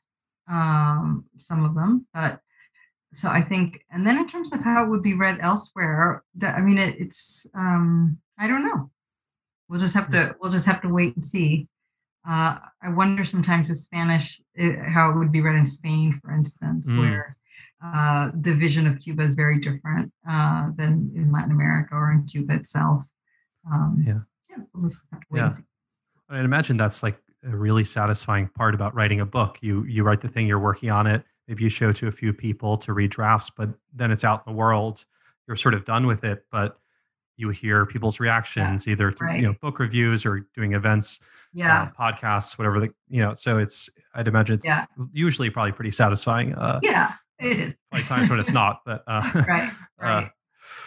[0.50, 2.40] um, some of them, but
[3.14, 6.56] so I think, and then in terms of how it would be read elsewhere, that
[6.56, 8.90] I mean, it, it's um, I don't know.
[9.68, 11.68] We'll just have to we'll just have to wait and see.
[12.28, 16.20] Uh, I wonder sometimes with Spanish it, eh, how it would be read in Spain,
[16.24, 17.00] for instance, mm.
[17.00, 17.38] where
[17.84, 22.26] uh, the vision of Cuba is very different uh, than in Latin America or in
[22.28, 23.08] Cuba itself.
[23.70, 25.50] Um, yeah, yeah, we'll just have to wait yeah.
[26.32, 26.42] And see.
[26.42, 29.58] I imagine that's like a really satisfying part about writing a book.
[29.62, 32.32] You you write the thing, you're working on it maybe you show to a few
[32.32, 35.04] people to read drafts, but then it's out in the world.
[35.48, 36.78] You're sort of done with it, but
[37.36, 39.40] you hear people's reactions yeah, either through right.
[39.40, 41.20] you know book reviews or doing events,
[41.54, 43.34] yeah, uh, podcasts, whatever the you know.
[43.34, 44.86] So it's I'd imagine it's yeah.
[45.12, 46.54] usually probably pretty satisfying.
[46.54, 47.80] Uh, yeah, it is.
[47.92, 50.24] Like times when it's not, but uh, right, uh, right.
[50.24, 50.30] Uh,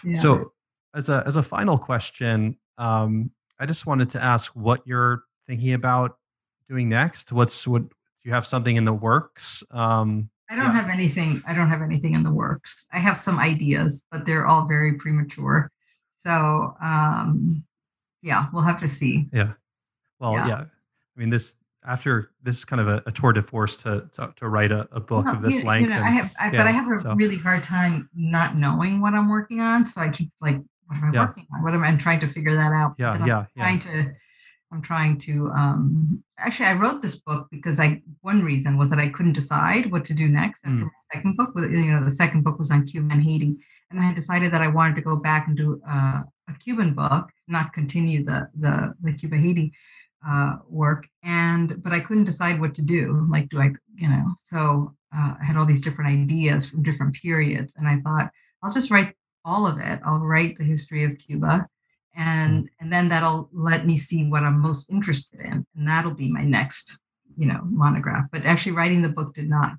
[0.05, 0.15] yeah.
[0.15, 0.53] So
[0.95, 5.75] as a as a final question, um, I just wanted to ask what you're thinking
[5.75, 6.17] about
[6.69, 7.33] doing next.
[7.33, 9.63] What's what do you have something in the works?
[9.71, 10.83] Um, I don't yeah.
[10.83, 11.43] have anything.
[11.47, 12.87] I don't have anything in the works.
[12.93, 15.71] I have some ideas, but they're all very premature.
[16.17, 17.65] So um,
[18.23, 19.27] yeah, we'll have to see.
[19.33, 19.53] Yeah.
[20.21, 20.49] Well, yeah.
[20.49, 20.65] yeah.
[20.65, 24.33] I mean, this after this is kind of a, a tour de force to to,
[24.37, 25.91] to write a, a book well, of this you, length.
[25.91, 27.15] You know, I have, I, yeah, but I have a so.
[27.15, 29.87] really hard time not knowing what I'm working on.
[29.87, 31.27] So I keep like, what am I yeah.
[31.27, 31.63] working on?
[31.63, 32.95] What am I I'm trying to figure that out?
[32.99, 34.15] Yeah, yeah, trying to
[34.75, 38.99] I'm trying to um, actually I wrote this book because I one reason was that
[38.99, 40.83] I couldn't decide what to do next after mm.
[40.83, 41.53] my second book.
[41.57, 43.57] You know, the second book was on Cuba and Haiti,
[43.91, 47.31] and I decided that I wanted to go back and do uh, a Cuban book,
[47.47, 49.73] not continue the the, the Cuba Haiti
[50.27, 51.07] uh, work.
[51.23, 53.27] And but I couldn't decide what to do.
[53.31, 54.27] Like, do I, you know?
[54.39, 58.73] So uh, I had all these different ideas from different periods, and I thought I'll
[58.73, 59.15] just write
[59.45, 60.01] all of it.
[60.05, 61.69] I'll write the history of Cuba
[62.17, 62.69] and mm.
[62.81, 66.45] and then that'll let me see what i'm most interested in and that'll be my
[66.45, 66.99] next
[67.37, 68.27] you know monograph.
[68.33, 69.73] But actually writing the book did not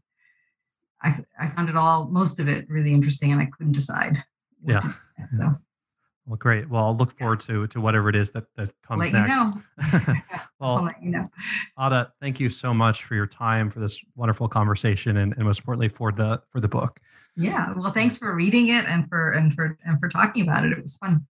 [1.02, 4.24] i i found it all most of it really interesting and i couldn't decide
[4.68, 4.82] yeah.
[5.28, 5.56] so.
[6.28, 6.68] Well great.
[6.68, 9.36] Well i'll look forward to to whatever it is that that comes let next you
[9.36, 10.14] know.
[10.60, 11.24] well I'll let you know.
[11.80, 15.60] Ada thank you so much for your time for this wonderful conversation and, and most
[15.60, 17.00] importantly for the for the book.
[17.38, 17.74] Yeah.
[17.76, 20.72] Well thanks for reading it and for and for and for talking about it.
[20.72, 21.28] It was fun